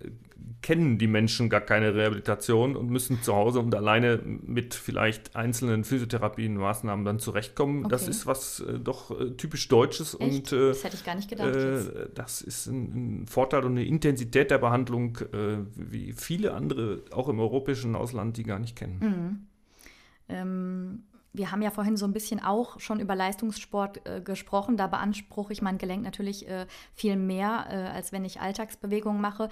kennen 0.62 0.98
die 0.98 1.06
Menschen 1.06 1.50
gar 1.50 1.60
keine 1.60 1.94
Rehabilitation 1.94 2.76
und 2.76 2.90
müssen 2.90 3.22
zu 3.22 3.34
Hause 3.34 3.58
und 3.60 3.74
alleine 3.74 4.20
mit 4.24 4.74
vielleicht 4.74 5.34
einzelnen 5.36 5.84
Physiotherapien, 5.84 6.56
Maßnahmen 6.56 7.04
dann 7.04 7.18
zurechtkommen. 7.18 7.80
Okay. 7.80 7.90
Das 7.90 8.08
ist 8.08 8.26
was 8.26 8.60
äh, 8.60 8.78
doch 8.78 9.10
äh, 9.18 9.30
typisch 9.32 9.68
Deutsches 9.68 10.18
Echt? 10.18 10.52
und 10.52 10.52
äh, 10.52 10.68
das 10.68 10.84
hätte 10.84 10.96
ich 10.96 11.04
gar 11.04 11.14
nicht 11.14 11.28
gedacht. 11.28 11.54
Äh, 11.54 12.08
das 12.14 12.40
ist 12.42 12.66
ein, 12.66 13.22
ein, 13.22 13.26
Vorteil 13.26 13.64
und 13.64 13.72
eine 13.72 13.84
Intensität 13.84 14.50
der 14.50 14.58
Behandlung, 14.58 15.18
äh, 15.32 15.58
wie 15.74 16.12
viele 16.12 16.54
andere 16.54 17.02
auch 17.10 17.28
im 17.28 17.40
europäischen 17.40 17.94
Ausland, 17.94 18.36
die 18.36 18.44
gar 18.44 18.58
nicht 18.58 18.76
kennen. 18.76 18.98
Mhm. 19.00 19.46
Ähm 20.28 21.02
wir 21.32 21.50
haben 21.50 21.62
ja 21.62 21.70
vorhin 21.70 21.96
so 21.96 22.04
ein 22.04 22.12
bisschen 22.12 22.42
auch 22.42 22.78
schon 22.78 23.00
über 23.00 23.14
Leistungssport 23.14 24.06
äh, 24.06 24.20
gesprochen. 24.20 24.76
Da 24.76 24.86
beanspruche 24.86 25.52
ich 25.52 25.62
mein 25.62 25.78
Gelenk 25.78 26.02
natürlich 26.02 26.48
äh, 26.48 26.66
viel 26.94 27.16
mehr, 27.16 27.66
äh, 27.70 27.96
als 27.96 28.12
wenn 28.12 28.24
ich 28.24 28.40
Alltagsbewegungen 28.40 29.20
mache. 29.20 29.48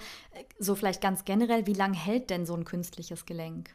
So 0.59 0.75
vielleicht 0.75 1.01
ganz 1.01 1.25
generell, 1.25 1.65
wie 1.65 1.73
lange 1.73 1.97
hält 1.97 2.29
denn 2.29 2.45
so 2.45 2.55
ein 2.55 2.65
künstliches 2.65 3.25
Gelenk? 3.25 3.71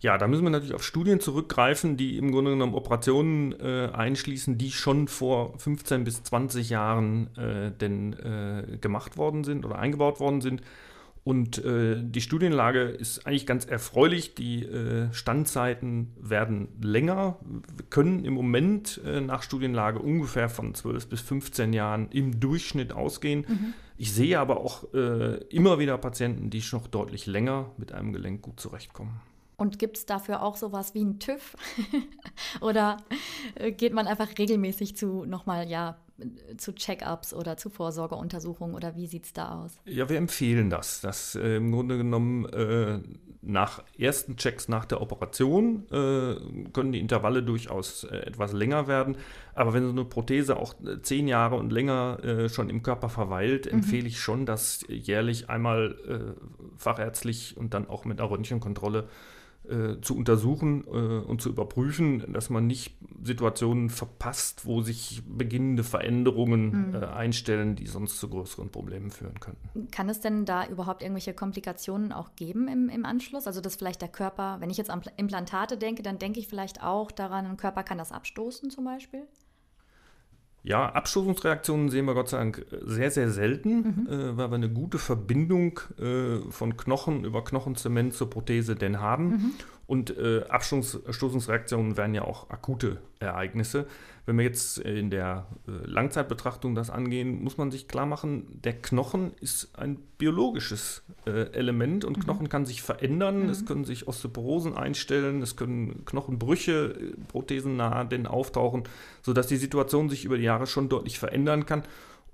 Ja, 0.00 0.18
da 0.18 0.28
müssen 0.28 0.44
wir 0.44 0.50
natürlich 0.50 0.74
auf 0.74 0.84
Studien 0.84 1.18
zurückgreifen, 1.18 1.96
die 1.96 2.18
im 2.18 2.30
Grunde 2.30 2.50
genommen 2.50 2.74
Operationen 2.74 3.58
äh, 3.58 3.88
einschließen, 3.92 4.58
die 4.58 4.70
schon 4.70 5.08
vor 5.08 5.58
15 5.58 6.04
bis 6.04 6.22
20 6.22 6.68
Jahren 6.68 7.34
äh, 7.36 7.70
denn 7.72 8.12
äh, 8.12 8.76
gemacht 8.76 9.16
worden 9.16 9.44
sind 9.44 9.64
oder 9.64 9.78
eingebaut 9.78 10.20
worden 10.20 10.42
sind. 10.42 10.60
Und 11.24 11.64
äh, 11.64 11.96
die 12.02 12.20
Studienlage 12.20 12.82
ist 12.82 13.26
eigentlich 13.26 13.46
ganz 13.46 13.64
erfreulich. 13.64 14.34
Die 14.34 14.62
äh, 14.62 15.12
Standzeiten 15.12 16.12
werden 16.20 16.68
länger. 16.82 17.38
Wir 17.76 17.86
können 17.88 18.26
im 18.26 18.34
Moment 18.34 19.00
äh, 19.06 19.22
nach 19.22 19.42
Studienlage 19.42 20.00
ungefähr 20.00 20.50
von 20.50 20.74
12 20.74 21.08
bis 21.08 21.22
15 21.22 21.72
Jahren 21.72 22.08
im 22.10 22.40
Durchschnitt 22.40 22.92
ausgehen. 22.92 23.46
Mhm. 23.48 23.74
Ich 23.96 24.12
sehe 24.12 24.40
aber 24.40 24.58
auch 24.58 24.92
immer 25.50 25.78
wieder 25.78 25.96
Patienten, 25.98 26.50
die 26.50 26.62
schon 26.62 26.80
noch 26.80 26.88
deutlich 26.88 27.26
länger 27.26 27.70
mit 27.76 27.92
einem 27.92 28.12
Gelenk 28.12 28.42
gut 28.42 28.58
zurechtkommen. 28.58 29.20
Und 29.56 29.78
gibt 29.78 29.98
es 29.98 30.06
dafür 30.06 30.42
auch 30.42 30.56
sowas 30.56 30.94
wie 30.94 31.00
einen 31.00 31.20
TÜV? 31.20 31.56
oder 32.60 32.96
äh, 33.54 33.72
geht 33.72 33.92
man 33.92 34.06
einfach 34.06 34.28
regelmäßig 34.36 34.96
zu 34.96 35.24
nochmal, 35.24 35.68
ja, 35.68 35.96
zu 36.56 36.72
Check-ups 36.74 37.34
oder 37.34 37.56
zu 37.56 37.70
Vorsorgeuntersuchungen 37.70 38.74
oder 38.74 38.94
wie 38.94 39.06
sieht 39.06 39.24
es 39.24 39.32
da 39.32 39.62
aus? 39.62 39.80
Ja, 39.84 40.08
wir 40.08 40.16
empfehlen 40.16 40.70
das, 40.70 41.00
dass 41.00 41.34
äh, 41.34 41.56
im 41.56 41.72
Grunde 41.72 41.96
genommen 41.96 42.46
äh, 42.46 43.00
nach 43.42 43.82
ersten 43.98 44.36
Checks 44.36 44.68
nach 44.68 44.84
der 44.84 45.00
Operation 45.00 45.86
äh, 45.90 46.70
können 46.72 46.92
die 46.92 47.00
Intervalle 47.00 47.42
durchaus 47.42 48.04
äh, 48.04 48.16
etwas 48.18 48.52
länger 48.52 48.86
werden. 48.86 49.16
Aber 49.54 49.74
wenn 49.74 49.84
so 49.84 49.90
eine 49.90 50.04
Prothese 50.04 50.56
auch 50.56 50.74
äh, 50.84 51.02
zehn 51.02 51.26
Jahre 51.26 51.56
und 51.56 51.72
länger 51.72 52.48
schon 52.48 52.70
im 52.70 52.82
Körper 52.82 53.08
verweilt, 53.08 53.66
mhm. 53.66 53.78
empfehle 53.78 54.06
ich 54.06 54.20
schon, 54.20 54.46
dass 54.46 54.84
jährlich 54.88 55.50
einmal 55.50 56.34
fachärztlich 56.76 57.56
und 57.56 57.74
dann 57.74 57.88
auch 57.88 58.04
mit 58.04 58.20
einer 58.20 58.30
Röntgenkontrolle 58.30 59.00
äh, 59.00 59.06
zu 60.02 60.16
untersuchen 60.16 60.84
äh, 60.86 60.90
und 60.90 61.40
zu 61.40 61.48
überprüfen, 61.48 62.32
dass 62.32 62.50
man 62.50 62.66
nicht 62.66 62.96
Situationen 63.22 63.88
verpasst, 63.88 64.66
wo 64.66 64.82
sich 64.82 65.22
beginnende 65.26 65.82
Veränderungen 65.82 66.88
mhm. 66.88 66.94
äh, 66.94 67.06
einstellen, 67.06 67.74
die 67.74 67.86
sonst 67.86 68.18
zu 68.18 68.28
größeren 68.28 68.70
Problemen 68.70 69.10
führen 69.10 69.40
könnten. 69.40 69.88
Kann 69.90 70.10
es 70.10 70.20
denn 70.20 70.44
da 70.44 70.66
überhaupt 70.66 71.02
irgendwelche 71.02 71.32
Komplikationen 71.32 72.12
auch 72.12 72.36
geben 72.36 72.68
im, 72.68 72.90
im 72.90 73.06
Anschluss? 73.06 73.46
Also 73.46 73.62
dass 73.62 73.76
vielleicht 73.76 74.02
der 74.02 74.10
Körper, 74.10 74.58
wenn 74.60 74.68
ich 74.68 74.76
jetzt 74.76 74.90
an 74.90 75.00
Implantate 75.16 75.78
denke, 75.78 76.02
dann 76.02 76.18
denke 76.18 76.40
ich 76.40 76.48
vielleicht 76.48 76.82
auch 76.82 77.10
daran, 77.10 77.46
ein 77.46 77.56
Körper 77.56 77.82
kann 77.84 77.96
das 77.96 78.12
abstoßen 78.12 78.68
zum 78.68 78.84
Beispiel? 78.84 79.22
Ja, 80.66 80.86
Abstoßungsreaktionen 80.88 81.90
sehen 81.90 82.06
wir 82.06 82.14
Gott 82.14 82.30
sei 82.30 82.38
Dank 82.38 82.64
sehr, 82.86 83.10
sehr 83.10 83.28
selten, 83.30 84.06
mhm. 84.06 84.08
äh, 84.08 84.36
weil 84.38 84.50
wir 84.50 84.54
eine 84.54 84.70
gute 84.70 84.98
Verbindung 84.98 85.78
äh, 85.98 86.38
von 86.50 86.78
Knochen 86.78 87.24
über 87.24 87.44
Knochenzement 87.44 88.14
zur 88.14 88.30
Prothese 88.30 88.74
denn 88.74 88.98
haben. 88.98 89.28
Mhm. 89.28 89.50
Und 89.86 90.16
äh, 90.16 90.44
Abstoßungsreaktionen 90.48 91.96
wären 91.96 92.14
ja 92.14 92.22
auch 92.22 92.50
akute 92.50 92.98
Ereignisse. 93.18 93.86
Wenn 94.26 94.38
wir 94.38 94.44
jetzt 94.44 94.78
in 94.78 95.10
der 95.10 95.46
äh, 95.68 95.70
Langzeitbetrachtung 95.86 96.74
das 96.74 96.88
angehen, 96.88 97.42
muss 97.42 97.58
man 97.58 97.70
sich 97.70 97.88
klar 97.88 98.06
machen, 98.06 98.60
der 98.64 98.72
Knochen 98.72 99.32
ist 99.40 99.78
ein 99.78 99.96
biologisches 100.16 101.02
äh, 101.26 101.52
Element 101.52 102.06
und 102.06 102.16
mhm. 102.16 102.22
Knochen 102.22 102.48
kann 102.48 102.64
sich 102.64 102.80
verändern. 102.80 103.44
Mhm. 103.44 103.48
Es 103.50 103.66
können 103.66 103.84
sich 103.84 104.08
Osteoporosen 104.08 104.74
einstellen, 104.74 105.42
es 105.42 105.56
können 105.56 106.06
Knochenbrüche, 106.06 106.94
äh, 106.98 107.12
prothesennah 107.28 108.04
denn 108.04 108.26
auftauchen, 108.26 108.84
sodass 109.20 109.46
die 109.46 109.56
Situation 109.56 110.08
sich 110.08 110.24
über 110.24 110.38
die 110.38 110.44
Jahre 110.44 110.66
schon 110.66 110.88
deutlich 110.88 111.18
verändern 111.18 111.66
kann 111.66 111.82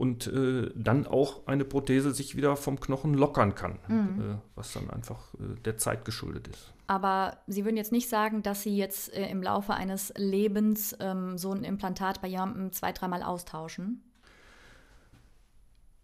und 0.00 0.26
äh, 0.28 0.70
dann 0.74 1.06
auch 1.06 1.46
eine 1.46 1.66
Prothese 1.66 2.12
sich 2.12 2.34
wieder 2.34 2.56
vom 2.56 2.80
Knochen 2.80 3.12
lockern 3.12 3.54
kann, 3.54 3.78
mhm. 3.86 4.20
äh, 4.20 4.36
was 4.54 4.72
dann 4.72 4.88
einfach 4.88 5.34
äh, 5.34 5.60
der 5.66 5.76
Zeit 5.76 6.06
geschuldet 6.06 6.48
ist. 6.48 6.72
Aber 6.86 7.36
Sie 7.46 7.66
würden 7.66 7.76
jetzt 7.76 7.92
nicht 7.92 8.08
sagen, 8.08 8.42
dass 8.42 8.62
Sie 8.62 8.74
jetzt 8.74 9.12
äh, 9.12 9.28
im 9.28 9.42
Laufe 9.42 9.74
eines 9.74 10.14
Lebens 10.16 10.96
ähm, 11.00 11.36
so 11.36 11.52
ein 11.52 11.64
Implantat 11.64 12.22
bei 12.22 12.28
jemandem 12.28 12.72
zwei, 12.72 12.92
dreimal 12.92 13.22
austauschen? 13.22 14.02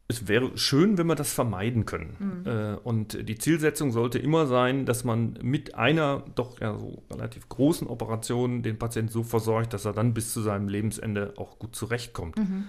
es 0.08 0.28
wäre 0.28 0.56
schön, 0.56 0.98
wenn 0.98 1.08
wir 1.08 1.16
das 1.16 1.32
vermeiden 1.32 1.84
können. 1.84 2.16
Mhm. 2.18 2.46
Äh, 2.46 2.74
und 2.84 3.28
die 3.28 3.38
Zielsetzung 3.38 3.90
sollte 3.90 4.20
immer 4.20 4.46
sein, 4.46 4.86
dass 4.86 5.02
man 5.02 5.36
mit 5.42 5.74
einer 5.74 6.22
doch 6.36 6.60
ja 6.60 6.78
so 6.78 7.02
relativ 7.10 7.48
großen 7.48 7.88
Operation 7.88 8.62
den 8.62 8.78
Patienten 8.78 9.10
so 9.10 9.24
versorgt, 9.24 9.72
dass 9.72 9.84
er 9.84 9.92
dann 9.92 10.14
bis 10.14 10.32
zu 10.32 10.42
seinem 10.42 10.68
Lebensende 10.68 11.34
auch 11.38 11.58
gut 11.58 11.74
zurechtkommt. 11.74 12.38
Mhm. 12.38 12.66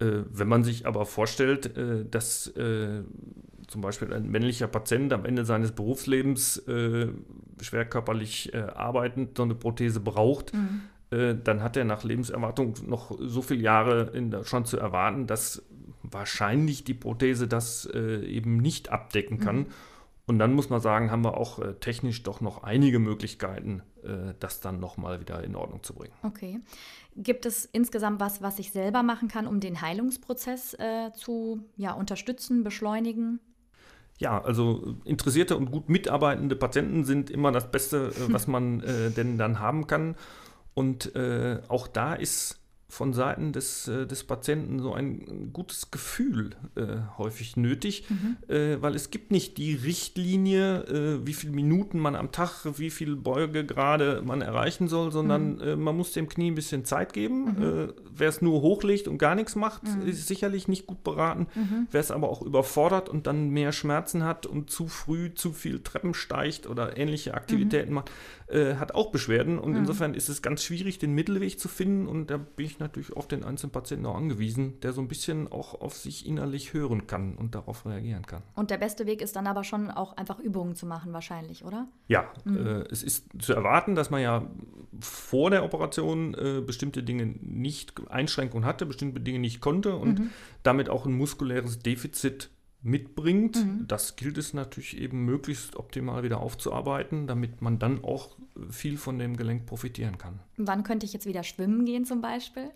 Äh, 0.00 0.24
wenn 0.30 0.48
man 0.48 0.62
sich 0.62 0.86
aber 0.86 1.06
vorstellt, 1.06 1.76
äh, 1.76 2.04
dass 2.08 2.46
äh, 2.48 3.02
zum 3.66 3.80
Beispiel 3.80 4.12
ein 4.14 4.28
männlicher 4.30 4.68
Patient 4.68 5.12
am 5.12 5.24
Ende 5.24 5.44
seines 5.44 5.72
Berufslebens 5.72 6.62
schwer 7.60 7.84
körperlich 7.84 8.56
arbeitend 8.56 9.36
so 9.36 9.42
eine 9.42 9.54
Prothese 9.54 10.00
braucht, 10.00 10.54
mhm. 10.54 11.40
dann 11.44 11.62
hat 11.62 11.76
er 11.76 11.84
nach 11.84 12.02
Lebenserwartung 12.02 12.76
noch 12.86 13.18
so 13.20 13.42
viele 13.42 13.60
Jahre 13.60 14.10
der, 14.14 14.44
schon 14.44 14.64
zu 14.64 14.78
erwarten, 14.78 15.26
dass 15.26 15.62
wahrscheinlich 16.02 16.84
die 16.84 16.94
Prothese 16.94 17.46
das 17.46 17.84
eben 17.84 18.56
nicht 18.56 18.90
abdecken 18.90 19.38
kann. 19.38 19.56
Mhm. 19.56 19.66
Und 20.28 20.38
dann 20.38 20.52
muss 20.52 20.68
man 20.68 20.80
sagen, 20.82 21.10
haben 21.10 21.24
wir 21.24 21.38
auch 21.38 21.58
äh, 21.58 21.72
technisch 21.80 22.22
doch 22.22 22.42
noch 22.42 22.62
einige 22.62 22.98
Möglichkeiten, 22.98 23.82
äh, 24.04 24.34
das 24.38 24.60
dann 24.60 24.78
nochmal 24.78 25.20
wieder 25.20 25.42
in 25.42 25.56
Ordnung 25.56 25.82
zu 25.82 25.94
bringen. 25.94 26.12
Okay. 26.22 26.60
Gibt 27.20 27.46
es 27.46 27.64
insgesamt 27.64 28.20
was, 28.20 28.42
was 28.42 28.58
ich 28.58 28.70
selber 28.70 29.02
machen 29.02 29.28
kann, 29.28 29.46
um 29.48 29.58
den 29.58 29.80
Heilungsprozess 29.80 30.74
äh, 30.74 31.10
zu 31.14 31.60
ja, 31.76 31.92
unterstützen, 31.92 32.62
beschleunigen? 32.62 33.40
Ja, 34.18 34.42
also 34.42 34.96
interessierte 35.04 35.56
und 35.56 35.70
gut 35.70 35.88
mitarbeitende 35.88 36.54
Patienten 36.54 37.04
sind 37.04 37.30
immer 37.30 37.50
das 37.50 37.70
Beste, 37.70 38.08
äh, 38.08 38.32
was 38.32 38.46
man 38.46 38.80
äh, 38.82 39.10
denn 39.10 39.36
dann 39.36 39.58
haben 39.58 39.86
kann. 39.86 40.16
Und 40.74 41.14
äh, 41.16 41.60
auch 41.66 41.88
da 41.88 42.14
ist 42.14 42.60
von 42.90 43.12
Seiten 43.12 43.52
des, 43.52 43.86
äh, 43.86 44.06
des 44.06 44.24
Patienten 44.24 44.80
so 44.80 44.94
ein 44.94 45.50
gutes 45.52 45.90
Gefühl 45.90 46.50
äh, 46.74 46.96
häufig 47.18 47.58
nötig, 47.58 48.04
mhm. 48.08 48.36
äh, 48.48 48.80
weil 48.80 48.94
es 48.94 49.10
gibt 49.10 49.30
nicht 49.30 49.58
die 49.58 49.74
Richtlinie, 49.74 50.84
äh, 50.84 51.26
wie 51.26 51.34
viele 51.34 51.52
Minuten 51.52 51.98
man 51.98 52.16
am 52.16 52.32
Tag, 52.32 52.64
wie 52.78 52.88
viel 52.88 53.14
Beugegrade 53.14 54.22
man 54.24 54.40
erreichen 54.40 54.88
soll, 54.88 55.12
sondern 55.12 55.56
mhm. 55.56 55.60
Äh, 55.60 55.76
man 55.76 55.96
muss 55.98 56.12
dem 56.12 56.30
Knie 56.30 56.50
ein 56.50 56.54
bisschen 56.54 56.86
Zeit 56.86 57.12
geben. 57.12 57.56
Mhm. 57.56 57.62
Äh, 57.62 57.88
wer 58.10 58.28
es 58.30 58.40
nur 58.40 58.62
hochlegt 58.62 59.06
und 59.06 59.18
gar 59.18 59.34
nichts 59.34 59.54
macht, 59.54 59.82
mhm. 59.84 60.08
ist 60.08 60.26
sicherlich 60.26 60.66
nicht 60.66 60.86
gut 60.86 61.04
beraten. 61.04 61.46
Mhm. 61.54 61.88
Wer 61.90 62.00
es 62.00 62.10
aber 62.10 62.30
auch 62.30 62.40
überfordert 62.40 63.10
und 63.10 63.26
dann 63.26 63.50
mehr 63.50 63.72
Schmerzen 63.72 64.24
hat 64.24 64.46
und 64.46 64.70
zu 64.70 64.88
früh 64.88 65.34
zu 65.34 65.52
viel 65.52 65.80
Treppen 65.80 66.14
steigt 66.14 66.66
oder 66.66 66.96
ähnliche 66.96 67.34
Aktivitäten 67.34 67.92
mhm. 67.92 68.02
Macht, 68.48 68.78
hat 68.78 68.94
auch 68.94 69.10
Beschwerden. 69.10 69.58
Und 69.58 69.76
insofern 69.76 70.14
ist 70.14 70.28
es 70.28 70.42
ganz 70.42 70.62
schwierig, 70.62 70.98
den 70.98 71.14
Mittelweg 71.14 71.58
zu 71.58 71.68
finden. 71.68 72.06
Und 72.06 72.30
da 72.30 72.38
bin 72.38 72.66
ich 72.66 72.78
natürlich 72.78 73.12
auf 73.16 73.28
den 73.28 73.44
einzelnen 73.44 73.72
Patienten 73.72 74.06
auch 74.06 74.16
angewiesen, 74.16 74.80
der 74.80 74.92
so 74.92 75.00
ein 75.00 75.08
bisschen 75.08 75.50
auch 75.50 75.80
auf 75.80 75.96
sich 75.96 76.26
innerlich 76.26 76.72
hören 76.72 77.06
kann 77.06 77.36
und 77.36 77.54
darauf 77.54 77.86
reagieren 77.86 78.26
kann. 78.26 78.42
Und 78.54 78.70
der 78.70 78.78
beste 78.78 79.06
Weg 79.06 79.22
ist 79.22 79.36
dann 79.36 79.46
aber 79.46 79.64
schon 79.64 79.90
auch 79.90 80.16
einfach 80.16 80.38
Übungen 80.38 80.74
zu 80.74 80.86
machen, 80.86 81.12
wahrscheinlich, 81.12 81.64
oder? 81.64 81.88
Ja, 82.08 82.32
mhm. 82.44 82.66
äh, 82.66 82.84
es 82.90 83.02
ist 83.02 83.26
zu 83.38 83.52
erwarten, 83.52 83.94
dass 83.94 84.10
man 84.10 84.22
ja 84.22 84.50
vor 85.00 85.50
der 85.50 85.64
Operation 85.64 86.34
äh, 86.34 86.62
bestimmte 86.64 87.02
Dinge 87.02 87.26
nicht, 87.26 87.94
Einschränkungen 88.10 88.66
hatte, 88.66 88.86
bestimmte 88.86 89.20
Dinge 89.20 89.38
nicht 89.38 89.60
konnte 89.60 89.94
und 89.96 90.18
mhm. 90.18 90.30
damit 90.62 90.88
auch 90.88 91.06
ein 91.06 91.12
muskuläres 91.12 91.78
Defizit 91.80 92.50
mitbringt. 92.82 93.56
Mhm. 93.56 93.86
Das 93.88 94.16
gilt 94.16 94.38
es 94.38 94.54
natürlich 94.54 94.98
eben 94.98 95.24
möglichst 95.24 95.76
optimal 95.76 96.22
wieder 96.22 96.40
aufzuarbeiten, 96.40 97.26
damit 97.26 97.60
man 97.60 97.78
dann 97.78 98.04
auch 98.04 98.36
viel 98.70 98.96
von 98.96 99.18
dem 99.18 99.36
Gelenk 99.36 99.66
profitieren 99.66 100.18
kann. 100.18 100.40
Wann 100.56 100.82
könnte 100.82 101.06
ich 101.06 101.12
jetzt 101.12 101.26
wieder 101.26 101.42
schwimmen 101.42 101.84
gehen 101.84 102.04
zum 102.04 102.20
Beispiel? 102.20 102.70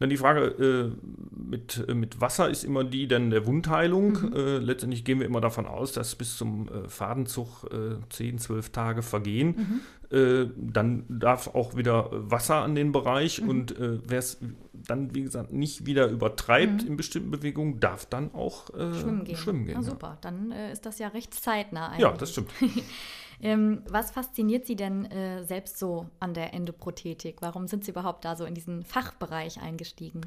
Dann 0.00 0.10
die 0.10 0.16
Frage 0.16 0.46
äh, 0.46 0.92
mit, 1.36 1.84
äh, 1.88 1.94
mit 1.94 2.20
Wasser 2.20 2.50
ist 2.50 2.64
immer 2.64 2.82
die 2.82 3.06
dann 3.06 3.30
der 3.30 3.46
Wundheilung. 3.46 4.30
Mhm. 4.30 4.32
Äh, 4.34 4.58
letztendlich 4.58 5.04
gehen 5.04 5.20
wir 5.20 5.26
immer 5.26 5.40
davon 5.40 5.66
aus, 5.66 5.92
dass 5.92 6.16
bis 6.16 6.36
zum 6.36 6.68
äh, 6.68 6.88
Fadenzug 6.88 7.64
äh, 7.72 7.96
10, 8.10 8.38
12 8.38 8.70
Tage 8.70 9.02
vergehen. 9.02 9.80
Mhm. 10.10 10.16
Äh, 10.16 10.50
dann 10.56 11.04
darf 11.08 11.54
auch 11.54 11.76
wieder 11.76 12.08
Wasser 12.10 12.56
an 12.56 12.74
den 12.74 12.90
Bereich 12.90 13.40
mhm. 13.40 13.48
und 13.48 13.78
äh, 13.78 14.00
wer 14.04 14.18
es 14.18 14.38
dann, 14.72 15.14
wie 15.14 15.22
gesagt, 15.22 15.52
nicht 15.52 15.86
wieder 15.86 16.08
übertreibt 16.08 16.82
mhm. 16.82 16.88
in 16.88 16.96
bestimmten 16.96 17.30
Bewegungen, 17.30 17.80
darf 17.80 18.04
dann 18.04 18.34
auch 18.34 18.66
schwimmen 18.66 19.24
gehen. 19.24 19.36
Schwimmen 19.36 19.64
gehen 19.64 19.78
ah, 19.78 19.82
super, 19.82 20.18
dann 20.20 20.52
ist 20.72 20.84
das 20.84 20.98
ja 20.98 21.08
recht 21.08 21.32
zeitnah 21.32 21.86
eigentlich. 21.86 22.02
Ja, 22.02 22.12
das 22.12 22.32
stimmt. 22.32 22.50
Ähm, 23.44 23.82
was 23.86 24.10
fasziniert 24.10 24.64
Sie 24.64 24.74
denn 24.74 25.04
äh, 25.04 25.44
selbst 25.44 25.78
so 25.78 26.06
an 26.18 26.32
der 26.32 26.54
Endoprothetik? 26.54 27.42
Warum 27.42 27.68
sind 27.68 27.84
Sie 27.84 27.90
überhaupt 27.90 28.24
da 28.24 28.36
so 28.36 28.46
in 28.46 28.54
diesen 28.54 28.84
Fachbereich 28.84 29.60
eingestiegen? 29.60 30.22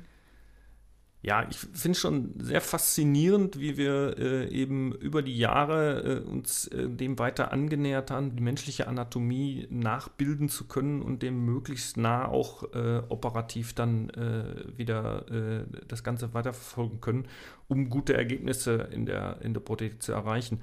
Ja, 1.23 1.47
ich 1.49 1.57
finde 1.57 1.97
schon 1.97 2.35
sehr 2.37 2.61
faszinierend, 2.61 3.59
wie 3.59 3.75
wir 3.75 4.19
äh, 4.19 4.49
eben 4.49 4.91
über 4.93 5.23
die 5.23 5.35
Jahre 5.35 6.21
äh, 6.23 6.29
uns 6.29 6.67
äh, 6.67 6.87
dem 6.87 7.17
weiter 7.17 7.51
angenähert 7.51 8.11
haben, 8.11 8.35
die 8.35 8.43
menschliche 8.43 8.87
Anatomie 8.87 9.65
nachbilden 9.71 10.47
zu 10.47 10.67
können 10.67 11.01
und 11.01 11.23
dem 11.23 11.43
möglichst 11.43 11.97
nah 11.97 12.27
auch 12.27 12.71
äh, 12.71 13.01
operativ 13.09 13.73
dann 13.73 14.11
äh, 14.11 14.77
wieder 14.77 15.25
äh, 15.31 15.65
das 15.87 16.03
Ganze 16.03 16.35
weiterverfolgen 16.35 17.01
können, 17.01 17.27
um 17.67 17.89
gute 17.89 18.13
Ergebnisse 18.13 18.87
in 18.91 19.07
der, 19.07 19.41
in 19.41 19.55
der 19.55 19.61
Prothetik 19.61 20.03
zu 20.03 20.11
erreichen. 20.11 20.61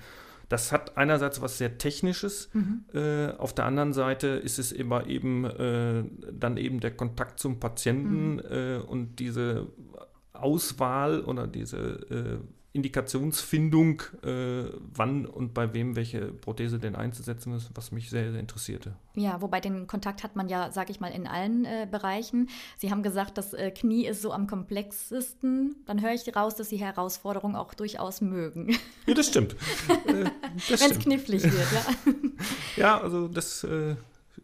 Das 0.55 0.71
hat 0.71 0.97
einerseits 0.97 1.43
was 1.43 1.59
sehr 1.59 1.79
Technisches, 1.79 2.49
mhm. 2.53 2.85
äh, 2.95 3.33
auf 3.39 3.55
der 3.55 3.65
anderen 3.65 3.93
Seite 3.93 4.29
ist 4.29 4.61
es 4.61 4.71
immer 4.71 5.09
eben 5.09 5.45
äh, 5.45 6.05
dann 6.31 6.59
eben 6.59 6.79
der 6.79 6.93
Kontakt 6.93 7.41
zum 7.41 7.59
Patienten 7.59 8.35
mhm. 8.35 8.43
äh, 8.49 8.77
und 8.77 9.19
diese 9.19 9.67
Auswahl 10.33 11.23
oder 11.23 11.49
diese 11.49 11.77
äh, 12.09 12.39
Indikationsfindung, 12.75 14.03
äh, 14.25 14.65
wann 14.95 15.27
und 15.27 15.55
bei 15.55 15.73
wem 15.75 15.95
welche 15.95 16.33
Prothese 16.33 16.81
denn 16.81 16.97
einzusetzen 16.97 17.55
ist, 17.55 17.71
was 17.75 17.93
mich 17.93 18.11
sehr, 18.11 18.33
sehr 18.33 18.41
interessierte. 18.41 18.97
Ja, 19.15 19.41
wobei 19.41 19.61
den 19.61 19.87
Kontakt 19.87 20.25
hat 20.25 20.35
man 20.35 20.49
ja, 20.49 20.73
sage 20.73 20.91
ich 20.91 20.99
mal, 20.99 21.13
in 21.13 21.29
allen 21.29 21.65
äh, 21.65 21.87
Bereichen. 21.89 22.51
Sie 22.77 22.91
haben 22.91 23.05
gesagt, 23.05 23.39
das 23.39 23.55
äh, 23.55 23.71
Knie 23.71 24.07
ist 24.07 24.23
so 24.23 24.33
am 24.33 24.49
komplexesten. 24.49 25.77
Dann 25.87 26.03
höre 26.03 26.15
ich 26.15 26.35
raus, 26.35 26.57
dass 26.57 26.69
Sie 26.69 26.77
Herausforderungen 26.77 27.55
auch 27.55 27.75
durchaus 27.75 28.21
mögen. 28.21 28.77
Ja, 29.07 29.15
das 29.15 29.29
stimmt. 29.29 29.55
Äh, 30.07 30.31
Wenn 30.69 30.91
es 30.91 30.99
knifflig 30.99 31.43
wird, 31.45 31.55
ja. 31.73 32.13
ja, 32.77 33.01
also 33.01 33.27
das 33.29 33.67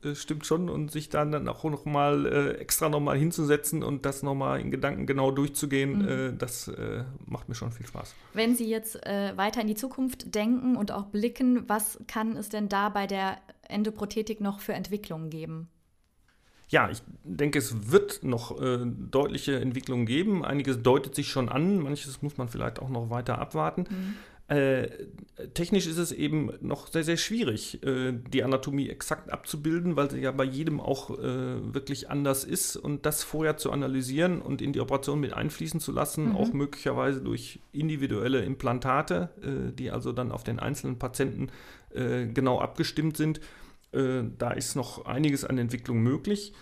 äh, 0.05 0.15
stimmt 0.15 0.47
schon 0.47 0.69
und 0.69 0.91
sich 0.91 1.09
dann, 1.09 1.33
dann 1.33 1.49
auch 1.49 1.65
nochmal 1.65 2.27
äh, 2.27 2.51
extra 2.59 2.89
nochmal 2.89 3.19
hinzusetzen 3.19 3.83
und 3.83 4.07
das 4.07 4.23
nochmal 4.23 4.61
in 4.61 4.71
Gedanken 4.71 5.07
genau 5.07 5.31
durchzugehen, 5.31 5.99
mhm. 5.99 6.09
äh, 6.09 6.33
das 6.37 6.69
äh, 6.69 7.05
macht 7.27 7.49
mir 7.49 7.55
schon 7.55 7.73
viel 7.73 7.87
Spaß. 7.87 8.15
Wenn 8.33 8.57
Sie 8.57 8.69
jetzt 8.69 9.05
äh, 9.07 9.37
weiter 9.37 9.61
in 9.61 9.67
die 9.67 9.75
Zukunft 9.75 10.35
denken 10.35 10.77
und 10.77 10.93
auch 10.93 11.07
blicken, 11.07 11.69
was 11.69 11.99
kann 12.07 12.37
es 12.37 12.49
denn 12.49 12.69
da 12.69 12.89
bei 12.89 13.07
der 13.07 13.39
Endoprothetik 13.69 14.41
noch 14.41 14.61
für 14.61 14.73
Entwicklungen 14.73 15.31
geben? 15.31 15.69
Ja, 16.69 16.89
ich 16.89 17.03
denke, 17.25 17.59
es 17.59 17.91
wird 17.91 18.23
noch 18.23 18.61
äh, 18.61 18.79
deutliche 18.85 19.59
Entwicklungen 19.61 20.07
geben. 20.07 20.45
Einiges 20.45 20.81
deutet 20.81 21.17
sich 21.17 21.29
schon 21.29 21.49
an, 21.49 21.81
manches 21.81 22.23
muss 22.23 22.39
man 22.39 22.49
vielleicht 22.49 22.79
auch 22.79 22.89
noch 22.89 23.11
weiter 23.11 23.39
abwarten. 23.41 23.87
Mhm. 23.91 24.17
Äh, 24.51 24.89
technisch 25.55 25.87
ist 25.87 25.99
es 25.99 26.11
eben 26.11 26.51
noch 26.61 26.89
sehr, 26.89 27.05
sehr 27.05 27.17
schwierig, 27.17 27.81
äh, 27.85 28.13
die 28.13 28.43
Anatomie 28.43 28.89
exakt 28.89 29.31
abzubilden, 29.33 29.95
weil 29.95 30.11
sie 30.11 30.19
ja 30.19 30.33
bei 30.33 30.43
jedem 30.43 30.81
auch 30.81 31.17
äh, 31.21 31.73
wirklich 31.73 32.11
anders 32.11 32.43
ist 32.43 32.75
und 32.75 33.07
das 33.07 33.23
vorher 33.23 33.59
zu 33.59 33.71
analysieren 33.71 34.43
und 34.43 34.61
in 34.61 34.73
die 34.73 34.81
Operation 34.81 35.21
mit 35.21 35.35
einfließen 35.35 35.79
zu 35.79 35.93
lassen, 35.93 36.31
mhm. 36.31 36.37
auch 36.37 36.53
möglicherweise 36.53 37.21
durch 37.21 37.61
individuelle 37.71 38.41
Implantate, 38.41 39.29
äh, 39.41 39.73
die 39.73 39.93
also 39.93 40.11
dann 40.11 40.33
auf 40.33 40.43
den 40.43 40.59
einzelnen 40.59 40.99
Patienten 40.99 41.51
äh, 41.95 42.27
genau 42.27 42.59
abgestimmt 42.59 43.17
sind. 43.17 43.41
Da 43.93 44.53
ist 44.53 44.77
noch 44.77 45.05
einiges 45.05 45.45
an 45.45 45.59
Entwicklung 45.59 45.99
möglich. 45.99 46.53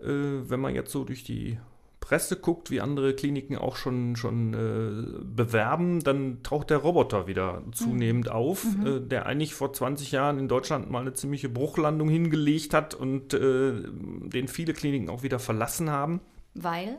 wenn 0.00 0.58
man 0.58 0.74
jetzt 0.74 0.90
so 0.90 1.04
durch 1.04 1.22
die 1.22 1.56
Presse 2.04 2.36
guckt, 2.36 2.70
wie 2.70 2.82
andere 2.82 3.14
Kliniken 3.14 3.56
auch 3.56 3.76
schon, 3.76 4.14
schon 4.14 4.52
äh, 4.52 5.24
bewerben, 5.24 6.04
dann 6.04 6.42
taucht 6.42 6.68
der 6.68 6.76
Roboter 6.76 7.26
wieder 7.26 7.62
zunehmend 7.72 8.26
mhm. 8.26 8.32
auf, 8.32 8.64
mhm. 8.64 8.86
Äh, 8.86 9.00
der 9.00 9.24
eigentlich 9.24 9.54
vor 9.54 9.72
20 9.72 10.12
Jahren 10.12 10.38
in 10.38 10.46
Deutschland 10.46 10.90
mal 10.90 11.00
eine 11.00 11.14
ziemliche 11.14 11.48
Bruchlandung 11.48 12.10
hingelegt 12.10 12.74
hat 12.74 12.92
und 12.92 13.32
äh, 13.32 13.72
den 13.72 14.48
viele 14.48 14.74
Kliniken 14.74 15.08
auch 15.08 15.22
wieder 15.22 15.38
verlassen 15.38 15.88
haben. 15.88 16.20
Weil? 16.52 16.98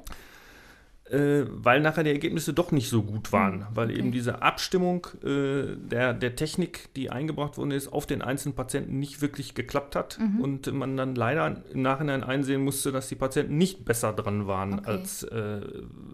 Äh, 1.09 1.45
weil 1.47 1.81
nachher 1.81 2.03
die 2.03 2.09
Ergebnisse 2.09 2.53
doch 2.53 2.71
nicht 2.71 2.89
so 2.89 3.03
gut 3.03 3.31
waren, 3.31 3.67
hm, 3.67 3.75
weil 3.75 3.89
okay. 3.89 3.99
eben 3.99 4.11
diese 4.11 4.41
Abstimmung 4.41 5.07
äh, 5.23 5.75
der, 5.77 6.13
der 6.13 6.35
Technik, 6.35 6.93
die 6.95 7.11
eingebracht 7.11 7.57
worden 7.57 7.71
ist, 7.71 7.89
auf 7.89 8.07
den 8.07 8.23
einzelnen 8.23 8.55
Patienten 8.55 8.97
nicht 8.97 9.21
wirklich 9.21 9.53
geklappt 9.53 9.95
hat 9.95 10.17
mhm. 10.19 10.41
und 10.41 10.73
man 10.73 10.97
dann 10.97 11.13
leider 11.13 11.61
im 11.71 11.83
Nachhinein 11.83 12.23
einsehen 12.23 12.63
musste, 12.63 12.91
dass 12.91 13.07
die 13.07 13.15
Patienten 13.15 13.57
nicht 13.57 13.85
besser 13.85 14.13
dran 14.13 14.47
waren 14.47 14.79
okay. 14.79 14.89
als 14.89 15.23
äh, 15.23 15.61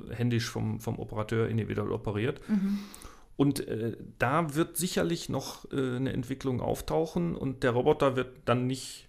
händisch 0.10 0.50
vom, 0.50 0.82
vom 0.82 1.00
Operateur 1.00 1.48
individuell 1.48 1.92
operiert. 1.92 2.42
Mhm. 2.50 2.80
Und 3.38 3.66
äh, 3.68 3.96
da 4.20 4.56
wird 4.56 4.76
sicherlich 4.76 5.30
noch 5.30 5.72
äh, 5.72 5.96
eine 5.96 6.12
Entwicklung 6.12 6.60
auftauchen 6.60 7.36
und 7.36 7.64
der 7.64 7.72
Roboter 7.72 8.18
wird 8.18 8.30
dann 8.46 8.68
nicht 8.68 9.08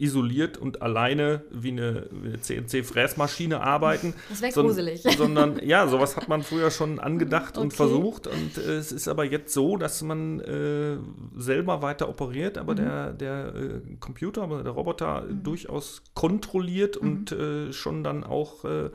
isoliert 0.00 0.58
und 0.58 0.82
alleine 0.82 1.42
wie 1.50 1.70
eine, 1.70 2.08
eine 2.10 2.40
CNC-Fräsmaschine 2.40 3.60
arbeiten. 3.60 4.14
Das 4.30 4.42
wäre 4.42 4.52
gruselig. 4.52 5.02
Sondern, 5.18 5.60
ja, 5.64 5.86
sowas 5.88 6.16
hat 6.16 6.28
man 6.28 6.42
früher 6.42 6.70
schon 6.70 6.98
angedacht 6.98 7.56
okay. 7.56 7.64
und 7.64 7.72
versucht. 7.72 8.26
Und 8.26 8.58
äh, 8.58 8.76
es 8.76 8.92
ist 8.92 9.08
aber 9.08 9.24
jetzt 9.24 9.52
so, 9.52 9.76
dass 9.76 10.02
man 10.02 10.40
äh, 10.40 10.96
selber 11.36 11.82
weiter 11.82 12.08
operiert, 12.08 12.58
aber 12.58 12.72
mhm. 12.72 12.76
der, 12.76 13.12
der 13.12 13.54
äh, 13.54 13.96
Computer, 13.98 14.46
der 14.62 14.72
Roboter 14.72 15.22
mhm. 15.22 15.42
durchaus 15.42 16.02
kontrolliert 16.14 17.02
mhm. 17.02 17.08
und 17.08 17.32
äh, 17.32 17.72
schon 17.72 18.04
dann 18.04 18.24
auch 18.24 18.64
äh, 18.64 18.90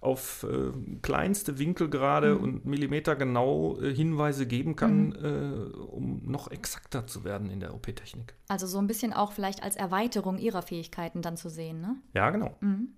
auf 0.00 0.46
äh, 0.48 0.72
kleinste 1.02 1.58
Winkelgrade 1.58 2.34
mhm. 2.34 2.42
und 2.42 2.66
Millimeter 2.66 3.16
genau 3.16 3.78
äh, 3.80 3.94
Hinweise 3.94 4.46
geben 4.46 4.76
kann, 4.76 5.08
mhm. 5.08 5.14
äh, 5.24 5.76
um 5.76 6.22
noch 6.24 6.50
exakter 6.50 7.06
zu 7.06 7.24
werden 7.24 7.50
in 7.50 7.60
der 7.60 7.74
OP-Technik. 7.74 8.34
Also 8.48 8.66
so 8.66 8.78
ein 8.78 8.86
bisschen 8.86 9.12
auch 9.12 9.32
vielleicht 9.32 9.62
als 9.62 9.76
Erweiterung 9.76 10.38
Ihrer 10.38 10.62
Fähigkeiten 10.62 11.22
dann 11.22 11.36
zu 11.36 11.48
sehen, 11.48 11.80
ne? 11.80 11.96
Ja, 12.14 12.30
genau. 12.30 12.56
Mhm. 12.60 12.88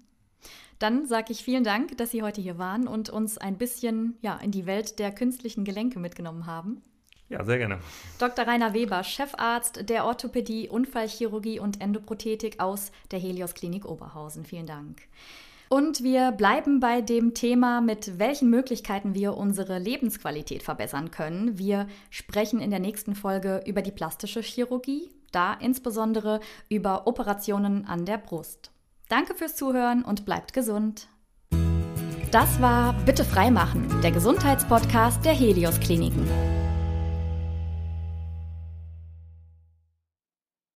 Dann 0.79 1.07
sage 1.07 1.33
ich 1.33 1.45
vielen 1.45 1.65
Dank, 1.65 1.99
dass 1.99 2.11
Sie 2.11 2.23
heute 2.23 2.41
hier 2.41 2.57
waren 2.57 2.89
und 2.89 3.11
uns 3.11 3.37
ein 3.37 3.59
bisschen 3.59 4.17
ja, 4.23 4.37
in 4.39 4.51
die 4.51 4.65
Welt 4.65 4.99
der 4.99 5.13
künstlichen 5.13 5.65
Gelenke 5.65 5.99
mitgenommen 5.99 6.47
haben. 6.47 6.83
Ja, 7.29 7.45
sehr 7.45 7.59
gerne. 7.59 7.79
Dr. 8.19 8.47
Rainer 8.47 8.75
Weber, 8.75 9.05
Chefarzt 9.05 9.89
der 9.89 10.05
Orthopädie, 10.05 10.69
Unfallchirurgie 10.69 11.61
und 11.61 11.81
Endoprothetik 11.81 12.59
aus 12.59 12.91
der 13.13 13.21
Helios 13.21 13.55
Klinik 13.55 13.85
Oberhausen. 13.85 14.45
Vielen 14.45 14.67
Dank. 14.67 15.03
Und 15.73 16.03
wir 16.03 16.33
bleiben 16.33 16.81
bei 16.81 17.01
dem 17.01 17.33
Thema, 17.33 17.81
mit 17.81 18.19
welchen 18.19 18.51
Möglichkeiten 18.51 19.15
wir 19.15 19.37
unsere 19.37 19.79
Lebensqualität 19.79 20.65
verbessern 20.65 21.13
können. 21.13 21.59
Wir 21.59 21.87
sprechen 22.11 22.59
in 22.59 22.71
der 22.71 22.81
nächsten 22.81 23.15
Folge 23.15 23.63
über 23.67 23.81
die 23.81 23.93
plastische 23.93 24.41
Chirurgie, 24.41 25.13
da 25.31 25.55
insbesondere 25.55 26.41
über 26.69 27.07
Operationen 27.07 27.87
an 27.87 28.05
der 28.05 28.19
Brust. 28.19 28.73
Danke 29.09 29.37
fürs 29.37 29.55
Zuhören 29.55 30.03
und 30.03 30.25
bleibt 30.25 30.55
gesund. 30.55 31.07
Das 32.33 32.61
war 32.61 32.93
Bitte 33.07 33.25
freimachen, 33.25 33.89
der 34.03 34.11
Gesundheitspodcast 34.11 35.25
der 35.25 35.35
Helios 35.35 35.79
Kliniken. 35.79 36.27